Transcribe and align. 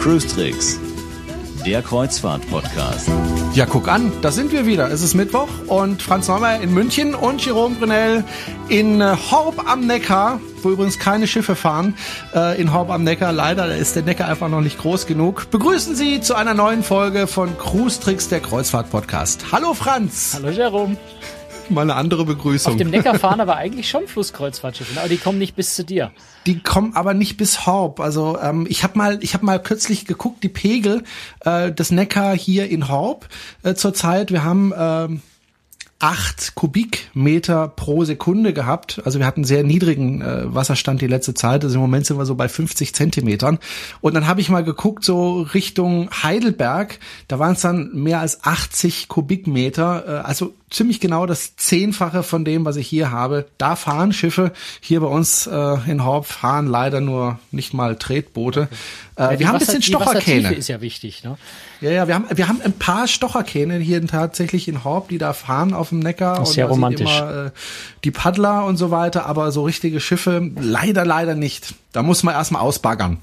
Cruise 0.00 0.26
Tricks, 0.26 0.80
der 1.64 1.80
Kreuzfahrt-Podcast. 1.82 3.08
Ja, 3.54 3.66
guck 3.66 3.86
an, 3.86 4.10
da 4.20 4.32
sind 4.32 4.50
wir 4.50 4.66
wieder. 4.66 4.90
Es 4.90 5.00
ist 5.00 5.14
Mittwoch 5.14 5.48
und 5.68 6.02
Franz 6.02 6.26
Neumer 6.26 6.60
in 6.60 6.74
München 6.74 7.14
und 7.14 7.44
Jerome 7.44 7.76
Brunel 7.76 8.24
in 8.68 9.00
Horb 9.30 9.70
am 9.70 9.86
Neckar, 9.86 10.40
wo 10.64 10.70
übrigens 10.70 10.98
keine 10.98 11.26
Schiffe 11.26 11.56
fahren, 11.56 11.94
äh, 12.34 12.60
in 12.60 12.72
Horb 12.72 12.90
am 12.90 13.04
Neckar. 13.04 13.32
Leider 13.32 13.74
ist 13.76 13.96
der 13.96 14.02
Neckar 14.02 14.28
einfach 14.28 14.48
noch 14.48 14.60
nicht 14.60 14.78
groß 14.78 15.06
genug. 15.06 15.50
Begrüßen 15.50 15.94
Sie 15.94 16.20
zu 16.20 16.34
einer 16.34 16.54
neuen 16.54 16.82
Folge 16.82 17.26
von 17.26 17.56
Cruise 17.58 18.00
Tricks, 18.00 18.28
der 18.28 18.40
Kreuzfahrt-Podcast. 18.40 19.52
Hallo 19.52 19.74
Franz. 19.74 20.32
Hallo 20.34 20.50
Jerome. 20.50 20.96
Mal 21.70 21.82
eine 21.82 21.94
andere 21.94 22.24
Begrüßung. 22.24 22.72
Auf 22.72 22.78
dem 22.78 22.90
Neckar 22.90 23.18
fahren 23.18 23.40
aber 23.40 23.56
eigentlich 23.56 23.88
schon 23.88 24.06
Flusskreuzfahrtschiffe, 24.06 24.98
aber 24.98 25.08
die 25.08 25.16
kommen 25.16 25.38
nicht 25.38 25.56
bis 25.56 25.74
zu 25.74 25.84
dir. 25.84 26.10
Die 26.46 26.60
kommen 26.60 26.94
aber 26.94 27.14
nicht 27.14 27.36
bis 27.36 27.66
Horb. 27.66 28.00
Also 28.00 28.38
ähm, 28.40 28.66
ich 28.68 28.82
habe 28.84 28.98
mal, 28.98 29.18
ich 29.22 29.34
habe 29.34 29.46
mal 29.46 29.62
kürzlich 29.62 30.04
geguckt, 30.04 30.42
die 30.42 30.48
Pegel 30.48 31.04
äh, 31.40 31.72
des 31.72 31.90
Neckar 31.90 32.36
hier 32.36 32.68
in 32.68 32.88
Horb 32.88 33.28
äh, 33.62 33.74
zurzeit. 33.74 34.30
Wir 34.30 34.44
haben 34.44 34.72
ähm, 34.76 35.22
acht 36.04 36.54
Kubikmeter 36.54 37.66
pro 37.66 38.04
Sekunde 38.04 38.52
gehabt. 38.52 39.00
Also 39.06 39.20
wir 39.20 39.26
hatten 39.26 39.42
sehr 39.42 39.64
niedrigen 39.64 40.20
äh, 40.20 40.54
Wasserstand 40.54 41.00
die 41.00 41.06
letzte 41.06 41.32
Zeit. 41.32 41.64
Also 41.64 41.76
im 41.76 41.80
Moment 41.80 42.04
sind 42.04 42.18
wir 42.18 42.26
so 42.26 42.34
bei 42.34 42.46
50 42.46 42.94
Zentimetern. 42.94 43.58
Und 44.02 44.12
dann 44.12 44.26
habe 44.26 44.42
ich 44.42 44.50
mal 44.50 44.62
geguckt, 44.62 45.02
so 45.02 45.40
Richtung 45.54 46.10
Heidelberg, 46.22 46.98
da 47.26 47.38
waren 47.38 47.54
es 47.54 47.62
dann 47.62 47.90
mehr 47.94 48.20
als 48.20 48.44
80 48.44 49.08
Kubikmeter. 49.08 50.04
Äh, 50.06 50.26
also 50.26 50.52
ziemlich 50.68 51.00
genau 51.00 51.24
das 51.24 51.56
Zehnfache 51.56 52.22
von 52.22 52.44
dem, 52.44 52.66
was 52.66 52.76
ich 52.76 52.86
hier 52.86 53.10
habe. 53.10 53.46
Da 53.56 53.74
fahren 53.74 54.12
Schiffe. 54.12 54.52
Hier 54.82 55.00
bei 55.00 55.06
uns 55.06 55.46
äh, 55.46 55.76
in 55.90 56.04
Horb 56.04 56.26
fahren 56.26 56.66
leider 56.66 57.00
nur 57.00 57.38
nicht 57.50 57.72
mal 57.72 57.96
Tretboote. 57.96 58.68
Äh, 59.16 59.22
ja, 59.22 59.38
wir 59.38 59.48
haben 59.48 59.54
ein 59.54 59.58
bisschen 59.60 59.82
Stocherkähne. 59.82 60.54
ist 60.54 60.68
ja 60.68 60.80
wichtig, 60.80 61.22
ne? 61.22 61.36
Ja, 61.80 61.90
ja, 61.90 62.08
wir 62.08 62.14
haben, 62.14 62.26
wir 62.34 62.48
haben 62.48 62.60
ein 62.62 62.72
paar 62.72 63.06
Stocherkähne 63.06 63.78
hier 63.78 64.04
tatsächlich 64.06 64.66
in 64.66 64.82
Horb, 64.82 65.08
die 65.08 65.18
da 65.18 65.32
fahren 65.32 65.72
auf 65.72 65.90
dem 65.90 66.00
Neckar. 66.00 66.38
Das 66.40 66.48
ist 66.48 66.54
sehr 66.54 66.66
romantisch. 66.66 67.18
Immer, 67.18 67.46
äh, 67.46 67.50
die 68.02 68.10
Paddler 68.10 68.64
und 68.64 68.76
so 68.76 68.90
weiter, 68.90 69.26
aber 69.26 69.52
so 69.52 69.64
richtige 69.64 70.00
Schiffe 70.00 70.50
leider, 70.56 71.04
leider 71.04 71.34
nicht. 71.34 71.74
Da 71.92 72.02
muss 72.02 72.24
man 72.24 72.34
erstmal 72.34 72.62
ausbaggern. 72.62 73.18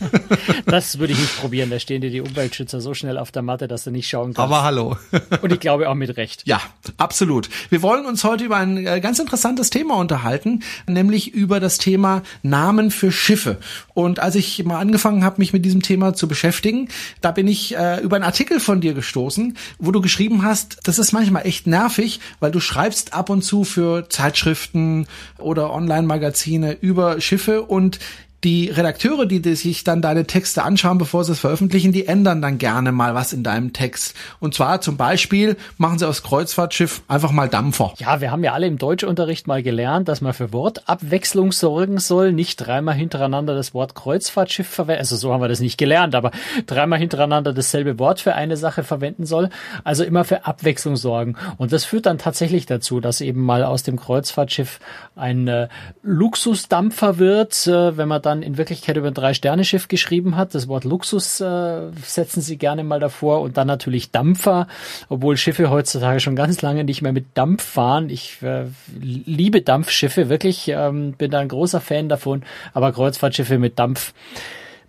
das 0.66 0.98
würde 0.98 1.12
ich 1.12 1.18
nicht 1.18 1.40
probieren. 1.40 1.70
Da 1.70 1.78
stehen 1.78 2.00
dir 2.00 2.10
die 2.10 2.20
Umweltschützer 2.20 2.80
so 2.80 2.94
schnell 2.94 3.18
auf 3.18 3.30
der 3.30 3.42
Matte, 3.42 3.68
dass 3.68 3.84
du 3.84 3.90
nicht 3.90 4.08
schauen 4.08 4.34
kannst. 4.34 4.38
Aber 4.38 4.62
hallo. 4.62 4.96
Und 5.42 5.52
ich 5.52 5.60
glaube 5.60 5.88
auch 5.88 5.94
mit 5.94 6.16
Recht. 6.16 6.42
Ja, 6.46 6.60
absolut. 6.96 7.48
Wir 7.70 7.82
wollen 7.82 8.06
uns 8.06 8.24
heute 8.24 8.44
über 8.44 8.56
ein 8.56 8.86
äh, 8.86 9.00
ganz 9.00 9.18
interessantes 9.18 9.70
Thema 9.70 9.96
unterhalten, 9.96 10.62
nämlich 10.86 11.34
über 11.34 11.60
das 11.60 11.78
Thema 11.78 12.22
Namen 12.42 12.90
für 12.90 13.12
Schiffe. 13.12 13.58
Und 13.94 14.20
als 14.20 14.34
ich 14.34 14.64
mal 14.64 14.78
angefangen 14.78 15.24
habe, 15.24 15.36
mich 15.38 15.52
mit 15.52 15.64
diesem 15.64 15.82
Thema 15.82 16.14
zu 16.14 16.28
beschäftigen, 16.28 16.88
da 17.20 17.30
bin 17.30 17.48
ich 17.48 17.76
äh, 17.76 18.00
über 18.00 18.16
einen 18.16 18.24
Artikel 18.24 18.60
von 18.60 18.80
dir 18.80 18.94
gestoßen, 18.94 19.56
wo 19.78 19.90
du 19.90 20.00
geschrieben 20.00 20.42
hast, 20.42 20.78
das 20.84 20.98
ist 20.98 21.12
manchmal 21.12 21.46
echt 21.46 21.66
nervig, 21.66 22.20
weil 22.40 22.50
du 22.50 22.60
schreibst 22.60 23.14
ab 23.14 23.30
und 23.30 23.42
zu 23.42 23.64
für 23.64 24.08
Zeitschriften 24.08 25.06
oder 25.38 25.72
Online-Magazine 25.72 26.76
über 26.80 27.20
Schiffe 27.20 27.62
und 27.62 27.98
die 28.44 28.70
Redakteure, 28.70 29.26
die, 29.26 29.42
die 29.42 29.56
sich 29.56 29.82
dann 29.82 30.00
deine 30.00 30.24
Texte 30.24 30.62
anschauen, 30.62 30.98
bevor 30.98 31.24
sie 31.24 31.32
es 31.32 31.40
veröffentlichen, 31.40 31.90
die 31.90 32.06
ändern 32.06 32.40
dann 32.40 32.58
gerne 32.58 32.92
mal 32.92 33.14
was 33.14 33.32
in 33.32 33.42
deinem 33.42 33.72
Text. 33.72 34.14
Und 34.38 34.54
zwar 34.54 34.80
zum 34.80 34.96
Beispiel 34.96 35.56
machen 35.76 35.98
sie 35.98 36.06
aus 36.06 36.22
Kreuzfahrtschiff 36.22 37.02
einfach 37.08 37.32
mal 37.32 37.48
Dampfer. 37.48 37.94
Ja, 37.98 38.20
wir 38.20 38.30
haben 38.30 38.44
ja 38.44 38.52
alle 38.52 38.68
im 38.68 38.78
Deutschunterricht 38.78 39.48
mal 39.48 39.62
gelernt, 39.62 40.08
dass 40.08 40.20
man 40.20 40.34
für 40.34 40.52
Wortabwechslung 40.52 41.50
sorgen 41.50 41.98
soll, 41.98 42.32
nicht 42.32 42.56
dreimal 42.56 42.94
hintereinander 42.94 43.56
das 43.56 43.74
Wort 43.74 43.96
Kreuzfahrtschiff 43.96 44.68
verwenden. 44.68 45.00
Also 45.00 45.16
so 45.16 45.32
haben 45.32 45.40
wir 45.40 45.48
das 45.48 45.60
nicht 45.60 45.76
gelernt, 45.76 46.14
aber 46.14 46.30
dreimal 46.66 47.00
hintereinander 47.00 47.52
dasselbe 47.52 47.98
Wort 47.98 48.20
für 48.20 48.34
eine 48.34 48.56
Sache 48.56 48.84
verwenden 48.84 49.26
soll. 49.26 49.50
Also 49.82 50.04
immer 50.04 50.24
für 50.24 50.46
Abwechslung 50.46 50.96
sorgen. 50.96 51.34
Und 51.56 51.72
das 51.72 51.84
führt 51.84 52.06
dann 52.06 52.18
tatsächlich 52.18 52.66
dazu, 52.66 53.00
dass 53.00 53.20
eben 53.20 53.42
mal 53.42 53.64
aus 53.64 53.82
dem 53.82 53.98
Kreuzfahrtschiff 53.98 54.78
ein 55.16 55.48
äh, 55.48 55.68
Luxusdampfer 56.02 57.18
wird, 57.18 57.66
äh, 57.66 57.96
wenn 57.96 58.06
man 58.06 58.22
dann 58.28 58.42
in 58.42 58.58
Wirklichkeit 58.58 58.96
über 58.96 59.08
ein 59.08 59.14
Drei-Sterne-Schiff 59.14 59.88
geschrieben 59.88 60.36
hat. 60.36 60.54
Das 60.54 60.68
Wort 60.68 60.84
Luxus 60.84 61.40
äh, 61.40 61.90
setzen 62.02 62.40
sie 62.40 62.56
gerne 62.56 62.84
mal 62.84 63.00
davor 63.00 63.40
und 63.40 63.56
dann 63.56 63.66
natürlich 63.66 64.10
Dampfer, 64.10 64.68
obwohl 65.08 65.36
Schiffe 65.36 65.70
heutzutage 65.70 66.20
schon 66.20 66.36
ganz 66.36 66.62
lange 66.62 66.84
nicht 66.84 67.02
mehr 67.02 67.12
mit 67.12 67.26
Dampf 67.34 67.62
fahren. 67.62 68.10
Ich 68.10 68.42
äh, 68.42 68.66
liebe 69.00 69.62
Dampfschiffe, 69.62 70.28
wirklich, 70.28 70.68
ähm, 70.68 71.12
bin 71.12 71.30
da 71.30 71.40
ein 71.40 71.48
großer 71.48 71.80
Fan 71.80 72.08
davon, 72.08 72.42
aber 72.72 72.92
Kreuzfahrtschiffe 72.92 73.58
mit 73.58 73.78
Dampf 73.78 74.12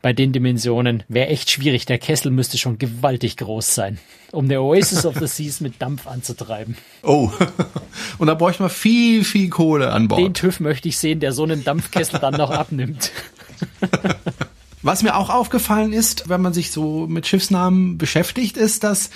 bei 0.01 0.13
den 0.13 0.31
Dimensionen 0.31 1.03
wäre 1.07 1.27
echt 1.27 1.49
schwierig. 1.49 1.85
Der 1.85 1.97
Kessel 1.97 2.31
müsste 2.31 2.57
schon 2.57 2.77
gewaltig 2.77 3.37
groß 3.37 3.75
sein, 3.75 3.99
um 4.31 4.47
der 4.47 4.61
Oasis 4.61 5.05
of 5.05 5.15
the 5.19 5.27
Seas 5.27 5.61
mit 5.61 5.81
Dampf 5.81 6.07
anzutreiben. 6.07 6.77
Oh, 7.03 7.29
und 8.17 8.27
da 8.27 8.33
bräuchte 8.33 8.63
man 8.63 8.69
viel, 8.69 9.23
viel 9.23 9.49
Kohle 9.49 9.91
an 9.91 10.07
Bord. 10.07 10.21
Den 10.21 10.33
TÜV 10.33 10.59
möchte 10.59 10.87
ich 10.87 10.97
sehen, 10.97 11.19
der 11.19 11.31
so 11.31 11.43
einen 11.43 11.63
Dampfkessel 11.63 12.19
dann 12.19 12.35
noch 12.35 12.51
abnimmt. 12.51 13.11
Was 14.81 15.03
mir 15.03 15.15
auch 15.17 15.29
aufgefallen 15.29 15.91
ist, 15.91 16.29
wenn 16.29 16.41
man 16.41 16.53
sich 16.53 16.71
so 16.71 17.05
mit 17.05 17.27
Schiffsnamen 17.27 17.97
beschäftigt, 17.97 18.55
ist, 18.55 18.85
dass 18.85 19.09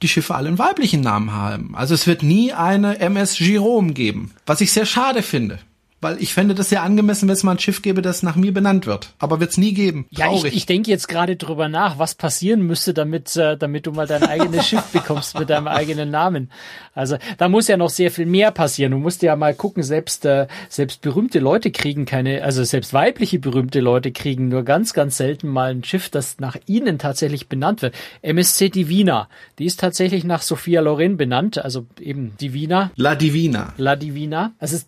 die 0.00 0.06
Schiffe 0.06 0.36
alle 0.36 0.46
einen 0.46 0.58
weiblichen 0.58 1.00
Namen 1.00 1.32
haben. 1.32 1.74
Also 1.74 1.94
es 1.94 2.06
wird 2.06 2.22
nie 2.22 2.52
eine 2.52 3.00
MS 3.00 3.40
Jerome 3.40 3.94
geben, 3.94 4.30
was 4.46 4.60
ich 4.60 4.70
sehr 4.70 4.86
schade 4.86 5.22
finde. 5.22 5.58
Weil 6.00 6.22
ich 6.22 6.32
fände 6.32 6.54
das 6.54 6.68
sehr 6.68 6.84
angemessen, 6.84 7.28
wenn 7.28 7.32
es 7.32 7.42
mal 7.42 7.52
ein 7.52 7.58
Schiff 7.58 7.82
gäbe, 7.82 8.02
das 8.02 8.22
nach 8.22 8.36
mir 8.36 8.54
benannt 8.54 8.86
wird. 8.86 9.14
Aber 9.18 9.40
wird 9.40 9.50
es 9.50 9.58
nie 9.58 9.74
geben. 9.74 10.06
Traurig. 10.14 10.42
Ja, 10.42 10.48
ich, 10.48 10.56
ich 10.58 10.66
denke 10.66 10.90
jetzt 10.90 11.08
gerade 11.08 11.34
drüber 11.34 11.68
nach, 11.68 11.98
was 11.98 12.14
passieren 12.14 12.62
müsste, 12.62 12.94
damit, 12.94 13.34
äh, 13.34 13.56
damit 13.56 13.86
du 13.86 13.90
mal 13.90 14.06
dein 14.06 14.22
eigenes 14.22 14.68
Schiff 14.68 14.84
bekommst 14.92 15.36
mit 15.36 15.50
deinem 15.50 15.66
eigenen 15.66 16.10
Namen. 16.10 16.52
Also 16.94 17.16
da 17.36 17.48
muss 17.48 17.66
ja 17.66 17.76
noch 17.76 17.90
sehr 17.90 18.12
viel 18.12 18.26
mehr 18.26 18.52
passieren. 18.52 18.92
Du 18.92 18.98
musst 18.98 19.22
ja 19.22 19.34
mal 19.34 19.54
gucken, 19.54 19.82
selbst, 19.82 20.24
äh, 20.24 20.46
selbst 20.68 21.00
berühmte 21.00 21.40
Leute 21.40 21.72
kriegen 21.72 22.04
keine, 22.04 22.44
also 22.44 22.62
selbst 22.62 22.92
weibliche 22.92 23.40
berühmte 23.40 23.80
Leute 23.80 24.12
kriegen 24.12 24.48
nur 24.48 24.62
ganz, 24.62 24.92
ganz 24.94 25.16
selten 25.16 25.48
mal 25.48 25.72
ein 25.72 25.82
Schiff, 25.82 26.10
das 26.10 26.38
nach 26.38 26.56
ihnen 26.66 27.00
tatsächlich 27.00 27.48
benannt 27.48 27.82
wird. 27.82 27.96
MSC 28.22 28.68
Divina, 28.68 29.28
die 29.58 29.64
ist 29.64 29.80
tatsächlich 29.80 30.22
nach 30.22 30.42
Sophia 30.42 30.80
Loren 30.80 31.16
benannt, 31.16 31.58
also 31.58 31.86
eben 32.00 32.36
Divina. 32.40 32.92
La 32.94 33.16
Divina. 33.16 33.74
La 33.78 33.96
Divina. 33.96 34.52
Also 34.60 34.78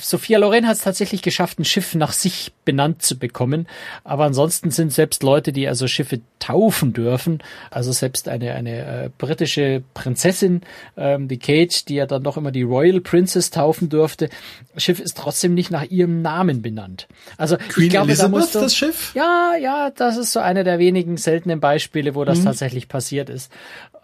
Sophia 0.00 0.38
Loren 0.38 0.47
Loren 0.48 0.66
hat 0.66 0.76
es 0.76 0.82
tatsächlich 0.82 1.20
geschafft, 1.20 1.58
ein 1.58 1.66
Schiff 1.66 1.94
nach 1.94 2.12
sich 2.12 2.52
benannt 2.64 3.02
zu 3.02 3.18
bekommen. 3.18 3.66
Aber 4.02 4.24
ansonsten 4.24 4.70
sind 4.70 4.94
selbst 4.94 5.22
Leute, 5.22 5.52
die 5.52 5.68
also 5.68 5.86
Schiffe 5.86 6.20
taufen 6.38 6.94
dürfen, 6.94 7.42
also 7.70 7.92
selbst 7.92 8.28
eine, 8.28 8.54
eine 8.54 9.04
äh, 9.04 9.10
britische 9.18 9.82
Prinzessin, 9.92 10.62
ähm, 10.96 11.28
die 11.28 11.38
Kate, 11.38 11.84
die 11.86 11.96
ja 11.96 12.06
dann 12.06 12.22
doch 12.22 12.38
immer 12.38 12.50
die 12.50 12.62
Royal 12.62 13.02
Princess 13.02 13.50
taufen 13.50 13.90
durfte, 13.90 14.30
Schiff 14.78 15.00
ist 15.00 15.18
trotzdem 15.18 15.52
nicht 15.52 15.70
nach 15.70 15.84
ihrem 15.84 16.22
Namen 16.22 16.62
benannt. 16.62 17.08
Also 17.36 17.58
Queen 17.58 17.84
ich 17.84 17.90
glaube, 17.90 18.08
Elizabeth, 18.08 18.32
da 18.32 18.38
musst 18.38 18.54
du, 18.54 18.60
das 18.60 18.74
Schiff? 18.74 19.14
Ja, 19.14 19.52
ja, 19.60 19.90
das 19.90 20.16
ist 20.16 20.32
so 20.32 20.40
eine 20.40 20.64
der 20.64 20.78
wenigen 20.78 21.18
seltenen 21.18 21.60
Beispiele, 21.60 22.14
wo 22.14 22.24
das 22.24 22.38
mhm. 22.38 22.44
tatsächlich 22.44 22.88
passiert 22.88 23.28
ist. 23.28 23.52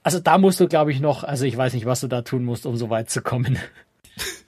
Also 0.02 0.20
da 0.20 0.36
musst 0.36 0.60
du, 0.60 0.68
glaube 0.68 0.92
ich, 0.92 1.00
noch, 1.00 1.24
also 1.24 1.46
ich 1.46 1.56
weiß 1.56 1.72
nicht, 1.72 1.86
was 1.86 2.00
du 2.00 2.08
da 2.08 2.20
tun 2.20 2.44
musst, 2.44 2.66
um 2.66 2.76
so 2.76 2.90
weit 2.90 3.08
zu 3.08 3.22
kommen. 3.22 3.58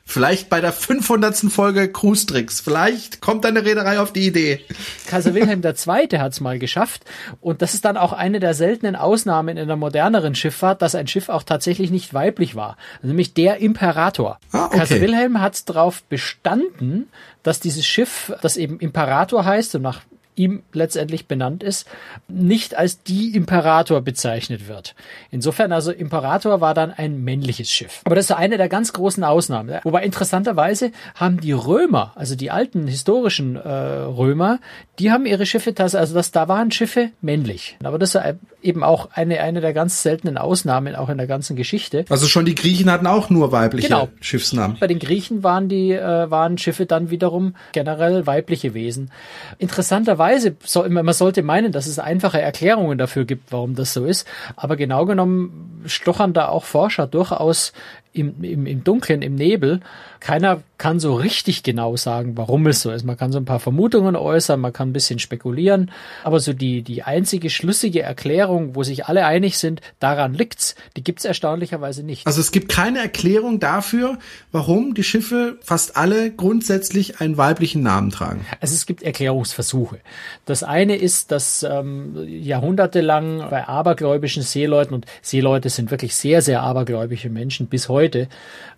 Vielleicht 0.08 0.48
bei 0.48 0.60
der 0.60 0.72
500. 0.72 1.36
Folge 1.52 1.90
Cruise 1.90 2.26
Tricks. 2.26 2.60
Vielleicht 2.60 3.20
kommt 3.20 3.44
deine 3.44 3.64
Reederei 3.64 3.98
auf 3.98 4.12
die 4.12 4.26
Idee. 4.26 4.64
Kaiser 5.06 5.34
Wilhelm 5.34 5.62
II. 5.62 6.18
hat 6.18 6.32
es 6.32 6.40
mal 6.40 6.60
geschafft. 6.60 7.04
Und 7.40 7.60
das 7.60 7.74
ist 7.74 7.84
dann 7.84 7.96
auch 7.96 8.12
eine 8.12 8.38
der 8.38 8.54
seltenen 8.54 8.94
Ausnahmen 8.94 9.56
in 9.56 9.66
der 9.66 9.76
moderneren 9.76 10.36
Schifffahrt, 10.36 10.80
dass 10.80 10.94
ein 10.94 11.08
Schiff 11.08 11.28
auch 11.28 11.42
tatsächlich 11.42 11.90
nicht 11.90 12.14
weiblich 12.14 12.54
war. 12.54 12.76
Nämlich 13.02 13.34
der 13.34 13.58
Imperator. 13.58 14.38
Ah, 14.52 14.66
okay. 14.66 14.78
Kaiser 14.78 15.00
Wilhelm 15.00 15.40
hat 15.40 15.68
darauf 15.68 16.04
bestanden, 16.04 17.08
dass 17.42 17.58
dieses 17.58 17.84
Schiff, 17.84 18.32
das 18.42 18.56
eben 18.56 18.78
Imperator 18.78 19.44
heißt 19.44 19.74
und 19.74 19.82
nach 19.82 20.00
ihm 20.36 20.62
letztendlich 20.72 21.26
benannt 21.26 21.62
ist, 21.62 21.88
nicht 22.28 22.76
als 22.76 23.02
die 23.02 23.34
Imperator 23.34 24.00
bezeichnet 24.02 24.68
wird. 24.68 24.94
Insofern 25.30 25.72
also 25.72 25.90
Imperator 25.90 26.60
war 26.60 26.74
dann 26.74 26.92
ein 26.92 27.24
männliches 27.24 27.70
Schiff. 27.70 28.02
Aber 28.04 28.14
das 28.14 28.26
ist 28.26 28.36
eine 28.36 28.56
der 28.56 28.68
ganz 28.68 28.92
großen 28.92 29.24
Ausnahmen. 29.24 29.80
Wobei 29.82 30.04
interessanterweise 30.04 30.92
haben 31.14 31.40
die 31.40 31.52
Römer, 31.52 32.12
also 32.14 32.36
die 32.36 32.50
alten 32.50 32.86
historischen 32.86 33.56
äh, 33.56 33.68
Römer, 33.68 34.60
die 34.98 35.10
haben 35.10 35.26
ihre 35.26 35.46
Schiffe, 35.46 35.74
also 35.76 36.14
das, 36.14 36.30
da 36.30 36.48
waren 36.48 36.70
Schiffe 36.70 37.10
männlich. 37.20 37.76
Aber 37.82 37.98
das 37.98 38.14
ist 38.14 38.22
eben 38.66 38.82
auch 38.82 39.08
eine, 39.12 39.40
eine 39.40 39.60
der 39.60 39.72
ganz 39.72 40.02
seltenen 40.02 40.38
Ausnahmen 40.38 40.94
auch 40.96 41.08
in 41.08 41.18
der 41.18 41.26
ganzen 41.26 41.56
Geschichte. 41.56 42.04
Also 42.08 42.26
schon 42.26 42.44
die 42.44 42.54
Griechen 42.54 42.90
hatten 42.90 43.06
auch 43.06 43.30
nur 43.30 43.52
weibliche 43.52 43.88
genau. 43.88 44.08
Schiffsnamen. 44.20 44.76
Bei 44.78 44.86
den 44.86 44.98
Griechen 44.98 45.42
waren 45.42 45.68
die, 45.68 45.92
äh, 45.92 46.30
waren 46.30 46.58
Schiffe 46.58 46.86
dann 46.86 47.10
wiederum 47.10 47.54
generell 47.72 48.26
weibliche 48.26 48.74
Wesen. 48.74 49.10
Interessanterweise 49.58 50.26
Weise, 50.26 50.56
so, 50.64 50.88
man 50.88 51.12
sollte 51.12 51.42
meinen, 51.42 51.72
dass 51.72 51.86
es 51.86 51.98
einfache 51.98 52.40
Erklärungen 52.40 52.98
dafür 52.98 53.24
gibt, 53.24 53.52
warum 53.52 53.74
das 53.74 53.92
so 53.92 54.04
ist. 54.04 54.26
Aber 54.56 54.76
genau 54.76 55.06
genommen 55.06 55.82
stochern 55.86 56.32
da 56.32 56.48
auch 56.48 56.64
Forscher 56.64 57.06
durchaus 57.06 57.72
im, 58.12 58.42
im, 58.42 58.66
im 58.66 58.84
Dunkeln, 58.84 59.22
im 59.22 59.34
Nebel. 59.34 59.80
Keiner 60.20 60.62
kann 60.78 61.00
so 61.00 61.14
richtig 61.14 61.62
genau 61.62 61.96
sagen, 61.96 62.36
warum 62.36 62.66
es 62.66 62.82
so 62.82 62.90
ist. 62.90 63.04
Man 63.04 63.16
kann 63.16 63.32
so 63.32 63.38
ein 63.38 63.44
paar 63.44 63.60
Vermutungen 63.60 64.14
äußern, 64.16 64.60
man 64.60 64.72
kann 64.72 64.90
ein 64.90 64.92
bisschen 64.92 65.18
spekulieren, 65.18 65.90
aber 66.22 66.40
so 66.40 66.52
die, 66.52 66.82
die 66.82 67.02
einzige 67.02 67.50
schlüssige 67.50 68.02
Erklärung, 68.02 68.74
wo 68.74 68.82
sich 68.82 69.06
alle 69.06 69.24
einig 69.24 69.58
sind, 69.58 69.80
daran 70.00 70.34
liegt's, 70.34 70.74
die 70.96 71.02
gibt's 71.02 71.24
erstaunlicherweise 71.24 72.02
nicht. 72.02 72.26
Also 72.26 72.40
es 72.40 72.50
gibt 72.50 72.68
keine 72.68 72.98
Erklärung 72.98 73.58
dafür, 73.58 74.18
warum 74.52 74.94
die 74.94 75.02
Schiffe 75.02 75.56
fast 75.62 75.96
alle 75.96 76.30
grundsätzlich 76.30 77.20
einen 77.20 77.36
weiblichen 77.38 77.82
Namen 77.82 78.10
tragen. 78.10 78.44
Also 78.60 78.74
es 78.74 78.86
gibt 78.86 79.02
Erklärungsversuche. 79.02 80.00
Das 80.44 80.62
eine 80.62 80.96
ist, 80.96 81.30
dass 81.30 81.62
ähm, 81.62 82.16
jahrhundertelang 82.26 83.48
bei 83.48 83.66
abergläubischen 83.66 84.42
Seeleuten 84.42 84.94
und 84.94 85.06
Seeleute 85.22 85.70
sind 85.70 85.90
wirklich 85.90 86.14
sehr, 86.14 86.42
sehr 86.42 86.62
abergläubische 86.62 87.30
Menschen 87.30 87.66
bis 87.66 87.88
heute. 87.88 88.28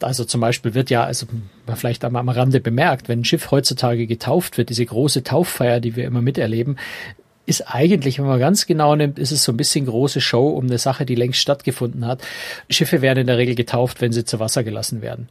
Also 0.01 0.25
zum 0.25 0.41
Beispiel 0.41 0.75
wird 0.75 0.91
ja, 0.91 1.05
also 1.05 1.27
vielleicht 1.75 1.88
einmal 2.05 2.21
am 2.21 2.29
Rande 2.29 2.61
bemerkt, 2.61 3.09
wenn 3.09 3.21
ein 3.21 3.25
Schiff 3.25 3.51
heutzutage 3.51 4.07
getauft 4.07 4.59
wird, 4.59 4.71
diese 4.71 4.87
große 4.87 5.23
Tauffeier, 5.23 5.81
die 5.81 5.97
wir 5.97 6.05
immer 6.05 6.23
miterleben, 6.23 6.79
ist 7.47 7.63
eigentlich, 7.63 8.19
wenn 8.19 8.27
man 8.27 8.39
ganz 8.39 8.67
genau 8.67 8.95
nimmt, 8.95 9.19
ist 9.19 9.33
es 9.33 9.43
so 9.43 9.53
ein 9.53 9.57
bisschen 9.57 9.87
große 9.87 10.21
Show 10.21 10.49
um 10.49 10.67
eine 10.67 10.77
Sache, 10.77 11.07
die 11.07 11.15
längst 11.15 11.41
stattgefunden 11.41 12.07
hat. 12.07 12.21
Schiffe 12.69 13.01
werden 13.01 13.21
in 13.21 13.27
der 13.27 13.39
Regel 13.39 13.55
getauft, 13.55 14.03
wenn 14.03 14.13
sie 14.13 14.27
zu 14.27 14.39
Wasser 14.39 14.63
gelassen 14.65 15.01
werden. 15.01 15.31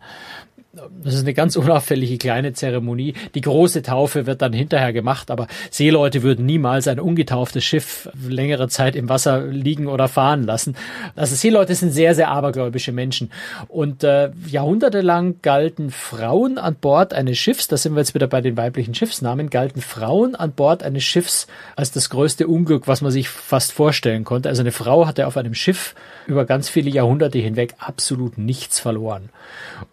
Das 1.04 1.14
ist 1.14 1.22
eine 1.22 1.34
ganz 1.34 1.56
unauffällige 1.56 2.18
kleine 2.18 2.54
Zeremonie. 2.54 3.14
Die 3.36 3.42
große 3.42 3.82
Taufe 3.82 4.26
wird 4.26 4.42
dann 4.42 4.54
hinterher 4.54 4.94
gemacht, 4.94 5.32
aber 5.32 5.48
Seeleute 5.72 6.24
würden 6.24 6.46
niemals 6.46 6.88
ein 6.88 7.00
ungetauftes 7.00 7.64
Schiff 7.64 8.10
längere 8.28 8.68
Zeit 8.68 8.96
im 8.96 9.10
Wasser 9.10 9.46
liegen 9.46 9.88
oder 9.88 10.08
fahren 10.08 10.44
lassen. 10.44 10.76
Also 11.16 11.36
Seeleute 11.36 11.76
sind 11.76 11.92
sehr, 11.92 12.16
sehr 12.16 12.30
abergläubische 12.30 12.92
Menschen. 12.92 13.32
Und 13.68 14.04
äh, 14.04 14.32
jahrhundertelang 14.48 15.36
galten 15.42 15.92
Frauen 15.92 16.58
an 16.58 16.76
Bord 16.76 17.14
eines 17.14 17.38
Schiffs, 17.38 17.68
da 17.68 17.78
sind 17.78 17.94
wir 17.94 18.00
jetzt 18.00 18.14
wieder 18.14 18.28
bei 18.28 18.42
den 18.42 18.58
weiblichen 18.58 18.94
Schiffsnamen, 18.94 19.50
galten 19.50 19.82
Frauen 19.82 20.36
an 20.36 20.52
Bord 20.52 20.84
eines 20.84 21.04
Schiffs 21.04 21.48
als 21.76 21.92
das 21.92 22.10
größte 22.10 22.48
Unglück, 22.48 22.88
was 22.88 23.02
man 23.02 23.12
sich 23.12 23.30
fast 23.30 23.72
vorstellen 23.72 24.24
konnte. 24.24 24.50
Also 24.50 24.62
eine 24.62 24.72
Frau 24.72 25.08
hatte 25.08 25.28
auf 25.28 25.38
einem 25.38 25.54
Schiff 25.54 25.96
über 26.28 26.46
ganz 26.46 26.70
viele 26.70 26.90
Jahrhunderte 26.90 27.40
hinweg 27.40 27.76
absolut 27.80 28.38
nichts 28.38 28.80
verloren. 28.80 29.30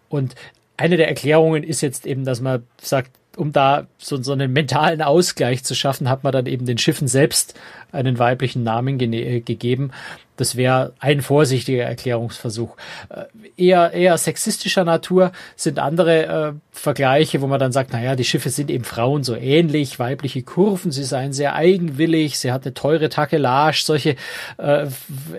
Und 0.09 0.35
eine 0.77 0.97
der 0.97 1.07
Erklärungen 1.07 1.63
ist 1.63 1.81
jetzt 1.81 2.05
eben, 2.05 2.25
dass 2.25 2.41
man 2.41 2.63
sagt, 2.81 3.11
um 3.37 3.51
da 3.51 3.87
so, 3.97 4.21
so 4.21 4.31
einen 4.31 4.53
mentalen 4.53 5.01
Ausgleich 5.01 5.63
zu 5.63 5.75
schaffen, 5.75 6.09
hat 6.09 6.23
man 6.23 6.33
dann 6.33 6.45
eben 6.45 6.65
den 6.65 6.77
Schiffen 6.77 7.07
selbst 7.07 7.53
einen 7.91 8.19
weiblichen 8.19 8.63
Namen 8.63 8.97
ge 8.97 9.41
gegeben. 9.41 9.91
Das 10.37 10.57
wäre 10.57 10.91
ein 10.99 11.21
vorsichtiger 11.21 11.83
Erklärungsversuch. 11.83 12.75
Äh, 13.09 13.23
eher, 13.55 13.93
eher 13.93 14.17
sexistischer 14.17 14.83
Natur 14.83 15.31
sind 15.55 15.79
andere 15.79 16.25
äh, 16.25 16.53
Vergleiche, 16.73 17.41
wo 17.41 17.47
man 17.47 17.59
dann 17.59 17.71
sagt, 17.71 17.93
naja, 17.93 18.17
die 18.17 18.25
Schiffe 18.25 18.49
sind 18.49 18.69
eben 18.69 18.83
Frauen 18.83 19.23
so 19.23 19.35
ähnlich, 19.35 19.97
weibliche 19.97 20.43
Kurven, 20.43 20.91
sie 20.91 21.05
seien 21.05 21.31
sehr 21.31 21.55
eigenwillig, 21.55 22.37
sie 22.37 22.51
hat 22.51 22.65
eine 22.65 22.73
teure 22.73 23.07
Takelage, 23.07 23.81
solche 23.85 24.17
äh, 24.57 24.87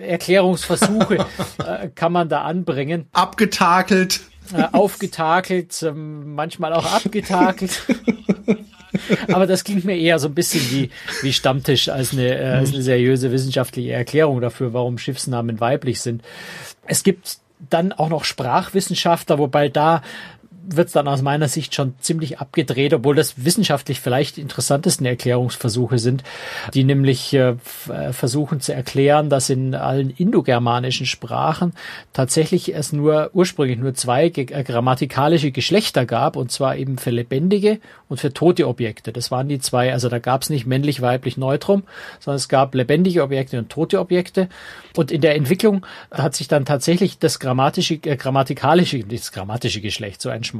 Erklärungsversuche 0.01 1.15
äh, 1.59 1.89
kann 1.93 2.11
man 2.11 2.27
da 2.27 2.41
anbringen. 2.41 3.07
Abgetakelt 3.13 4.21
äh, 4.53 4.67
aufgetakelt, 4.71 5.83
ähm, 5.83 6.35
manchmal 6.35 6.73
auch 6.73 6.91
abgetakelt. 6.91 7.83
Aber 9.31 9.47
das 9.47 9.63
klingt 9.63 9.85
mir 9.85 9.97
eher 9.97 10.19
so 10.19 10.27
ein 10.27 10.33
bisschen 10.33 10.61
wie, 10.71 10.89
wie 11.21 11.33
Stammtisch 11.33 11.89
als 11.89 12.13
eine, 12.13 12.37
äh, 12.37 12.45
als 12.45 12.73
eine 12.73 12.81
seriöse 12.81 13.31
wissenschaftliche 13.31 13.91
Erklärung 13.91 14.41
dafür, 14.41 14.73
warum 14.73 14.97
Schiffsnamen 14.97 15.59
weiblich 15.59 16.01
sind. 16.01 16.23
Es 16.85 17.03
gibt 17.03 17.37
dann 17.69 17.91
auch 17.91 18.09
noch 18.09 18.23
Sprachwissenschaftler, 18.23 19.39
wobei 19.39 19.69
da 19.69 20.03
wird 20.69 20.87
es 20.87 20.93
dann 20.93 21.07
aus 21.07 21.21
meiner 21.21 21.47
Sicht 21.47 21.73
schon 21.73 21.95
ziemlich 21.99 22.39
abgedreht, 22.39 22.93
obwohl 22.93 23.15
das 23.15 23.45
wissenschaftlich 23.45 24.01
vielleicht 24.01 24.37
interessantesten 24.37 25.05
Erklärungsversuche 25.05 25.97
sind, 25.97 26.23
die 26.73 26.83
nämlich 26.83 27.33
äh, 27.33 27.55
äh, 27.89 28.11
versuchen 28.11 28.59
zu 28.59 28.73
erklären, 28.73 29.29
dass 29.29 29.49
in 29.49 29.73
allen 29.75 30.09
indogermanischen 30.09 31.05
Sprachen 31.05 31.73
tatsächlich 32.13 32.75
es 32.75 32.91
nur 32.91 33.31
ursprünglich 33.33 33.79
nur 33.79 33.93
zwei 33.93 34.27
äh, 34.27 34.63
grammatikalische 34.63 35.51
Geschlechter 35.51 36.05
gab, 36.05 36.35
und 36.35 36.51
zwar 36.51 36.75
eben 36.75 36.97
für 36.97 37.11
lebendige 37.11 37.79
und 38.09 38.19
für 38.19 38.33
tote 38.33 38.67
Objekte. 38.67 39.11
Das 39.13 39.31
waren 39.31 39.47
die 39.47 39.59
zwei, 39.59 39.93
also 39.93 40.09
da 40.09 40.19
gab 40.19 40.41
es 40.41 40.49
nicht 40.49 40.65
männlich, 40.65 41.01
weiblich, 41.01 41.37
neutrum, 41.37 41.83
sondern 42.19 42.37
es 42.37 42.49
gab 42.49 42.75
lebendige 42.75 43.23
Objekte 43.23 43.57
und 43.57 43.69
tote 43.69 43.99
Objekte. 43.99 44.49
Und 44.95 45.11
in 45.11 45.21
der 45.21 45.35
Entwicklung 45.35 45.85
hat 46.11 46.35
sich 46.35 46.47
dann 46.47 46.65
tatsächlich 46.65 47.19
das 47.19 47.39
grammatische, 47.39 47.95
äh, 48.03 48.17
grammatikalische, 48.17 48.99
das 48.99 49.31
grammatische 49.31 49.81
Geschlecht, 49.81 50.21
so 50.21 50.29
ein 50.29 50.43
Schmarrn, 50.43 50.56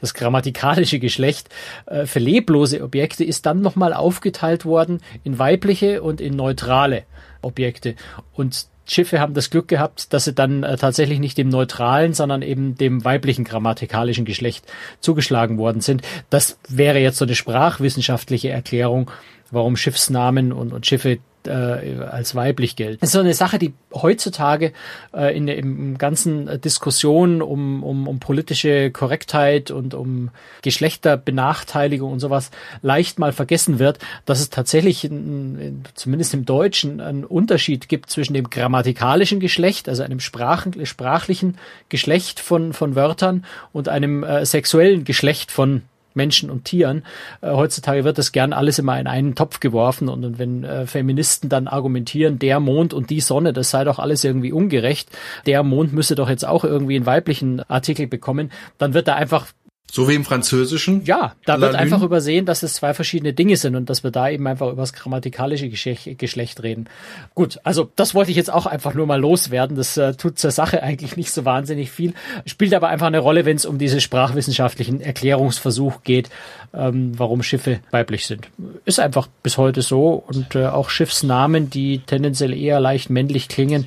das 0.00 0.14
grammatikalische 0.14 0.98
Geschlecht 0.98 1.48
äh, 1.86 2.06
für 2.06 2.18
leblose 2.18 2.82
Objekte 2.82 3.24
ist 3.24 3.46
dann 3.46 3.60
nochmal 3.60 3.92
aufgeteilt 3.92 4.64
worden 4.64 5.00
in 5.24 5.38
weibliche 5.38 6.02
und 6.02 6.20
in 6.20 6.34
neutrale 6.34 7.04
Objekte. 7.42 7.94
Und 8.32 8.66
Schiffe 8.84 9.20
haben 9.20 9.34
das 9.34 9.50
Glück 9.50 9.68
gehabt, 9.68 10.12
dass 10.12 10.24
sie 10.24 10.32
dann 10.32 10.62
äh, 10.64 10.76
tatsächlich 10.76 11.18
nicht 11.18 11.38
dem 11.38 11.48
neutralen, 11.48 12.14
sondern 12.14 12.42
eben 12.42 12.76
dem 12.76 13.04
weiblichen 13.04 13.44
grammatikalischen 13.44 14.24
Geschlecht 14.24 14.64
zugeschlagen 15.00 15.58
worden 15.58 15.80
sind. 15.80 16.02
Das 16.30 16.58
wäre 16.68 16.98
jetzt 16.98 17.18
so 17.18 17.24
eine 17.24 17.34
sprachwissenschaftliche 17.34 18.50
Erklärung, 18.50 19.10
warum 19.50 19.76
Schiffsnamen 19.76 20.52
und, 20.52 20.72
und 20.72 20.86
Schiffe 20.86 21.18
äh, 21.46 22.02
als 22.10 22.34
weiblich 22.34 22.76
gelten. 22.76 23.00
Das 23.00 23.10
ist 23.10 23.14
so 23.14 23.20
eine 23.20 23.34
Sache, 23.34 23.58
die 23.58 23.74
heutzutage 23.92 24.72
äh, 25.14 25.36
in 25.36 25.46
der 25.46 25.60
ganzen 25.98 26.60
Diskussion 26.60 27.42
um, 27.42 27.82
um, 27.82 28.08
um 28.08 28.20
politische 28.20 28.90
Korrektheit 28.90 29.70
und 29.70 29.94
um 29.94 30.30
Geschlechterbenachteiligung 30.62 32.12
und 32.12 32.20
sowas 32.20 32.50
leicht 32.82 33.18
mal 33.18 33.32
vergessen 33.32 33.78
wird, 33.78 33.98
dass 34.24 34.40
es 34.40 34.50
tatsächlich 34.50 35.04
in, 35.04 35.84
zumindest 35.94 36.34
im 36.34 36.44
Deutschen 36.44 37.00
einen 37.00 37.24
Unterschied 37.24 37.88
gibt 37.88 38.10
zwischen 38.10 38.34
dem 38.34 38.50
grammatikalischen 38.50 39.40
Geschlecht, 39.40 39.88
also 39.88 40.02
einem 40.02 40.20
Sprachen, 40.20 40.86
sprachlichen 40.86 41.58
Geschlecht 41.88 42.40
von, 42.40 42.72
von 42.72 42.94
Wörtern 42.94 43.44
und 43.72 43.88
einem 43.88 44.24
äh, 44.24 44.44
sexuellen 44.46 45.04
Geschlecht 45.04 45.50
von 45.50 45.82
Menschen 46.14 46.50
und 46.50 46.64
Tieren. 46.64 47.04
Äh, 47.40 47.52
heutzutage 47.52 48.04
wird 48.04 48.18
das 48.18 48.32
gern 48.32 48.52
alles 48.52 48.78
immer 48.78 48.98
in 48.98 49.06
einen 49.06 49.34
Topf 49.34 49.60
geworfen 49.60 50.08
und, 50.08 50.24
und 50.24 50.38
wenn 50.38 50.64
äh, 50.64 50.86
Feministen 50.86 51.48
dann 51.48 51.68
argumentieren, 51.68 52.38
der 52.38 52.60
Mond 52.60 52.94
und 52.94 53.10
die 53.10 53.20
Sonne, 53.20 53.52
das 53.52 53.70
sei 53.70 53.84
doch 53.84 53.98
alles 53.98 54.24
irgendwie 54.24 54.52
ungerecht, 54.52 55.08
der 55.46 55.62
Mond 55.62 55.92
müsse 55.92 56.14
doch 56.14 56.28
jetzt 56.28 56.46
auch 56.46 56.64
irgendwie 56.64 56.96
einen 56.96 57.06
weiblichen 57.06 57.60
Artikel 57.68 58.06
bekommen, 58.06 58.50
dann 58.78 58.94
wird 58.94 59.08
da 59.08 59.14
einfach 59.14 59.46
so 59.94 60.08
wie 60.08 60.14
im 60.14 60.24
Französischen? 60.24 61.04
Ja, 61.04 61.34
da 61.44 61.60
wird 61.60 61.74
einfach 61.74 62.00
übersehen, 62.00 62.46
dass 62.46 62.62
es 62.62 62.72
zwei 62.72 62.94
verschiedene 62.94 63.34
Dinge 63.34 63.58
sind 63.58 63.76
und 63.76 63.90
dass 63.90 64.02
wir 64.02 64.10
da 64.10 64.30
eben 64.30 64.46
einfach 64.46 64.72
über 64.72 64.80
das 64.80 64.94
grammatikalische 64.94 65.68
Geschlecht 65.68 66.62
reden. 66.62 66.88
Gut, 67.34 67.60
also 67.62 67.90
das 67.94 68.14
wollte 68.14 68.30
ich 68.30 68.38
jetzt 68.38 68.50
auch 68.50 68.64
einfach 68.64 68.94
nur 68.94 69.06
mal 69.06 69.20
loswerden. 69.20 69.76
Das 69.76 69.98
äh, 69.98 70.14
tut 70.14 70.38
zur 70.38 70.50
Sache 70.50 70.82
eigentlich 70.82 71.18
nicht 71.18 71.30
so 71.30 71.44
wahnsinnig 71.44 71.90
viel, 71.90 72.14
spielt 72.46 72.72
aber 72.72 72.88
einfach 72.88 73.08
eine 73.08 73.18
Rolle, 73.18 73.44
wenn 73.44 73.56
es 73.56 73.66
um 73.66 73.76
diese 73.76 74.00
sprachwissenschaftlichen 74.00 75.02
Erklärungsversuch 75.02 76.02
geht, 76.04 76.30
ähm, 76.72 77.12
warum 77.18 77.42
Schiffe 77.42 77.80
weiblich 77.90 78.26
sind. 78.26 78.48
Ist 78.86 78.98
einfach 78.98 79.28
bis 79.42 79.58
heute 79.58 79.82
so 79.82 80.24
und 80.26 80.54
äh, 80.54 80.68
auch 80.68 80.88
Schiffsnamen, 80.88 81.68
die 81.68 81.98
tendenziell 81.98 82.54
eher 82.54 82.80
leicht 82.80 83.10
männlich 83.10 83.46
klingen, 83.46 83.86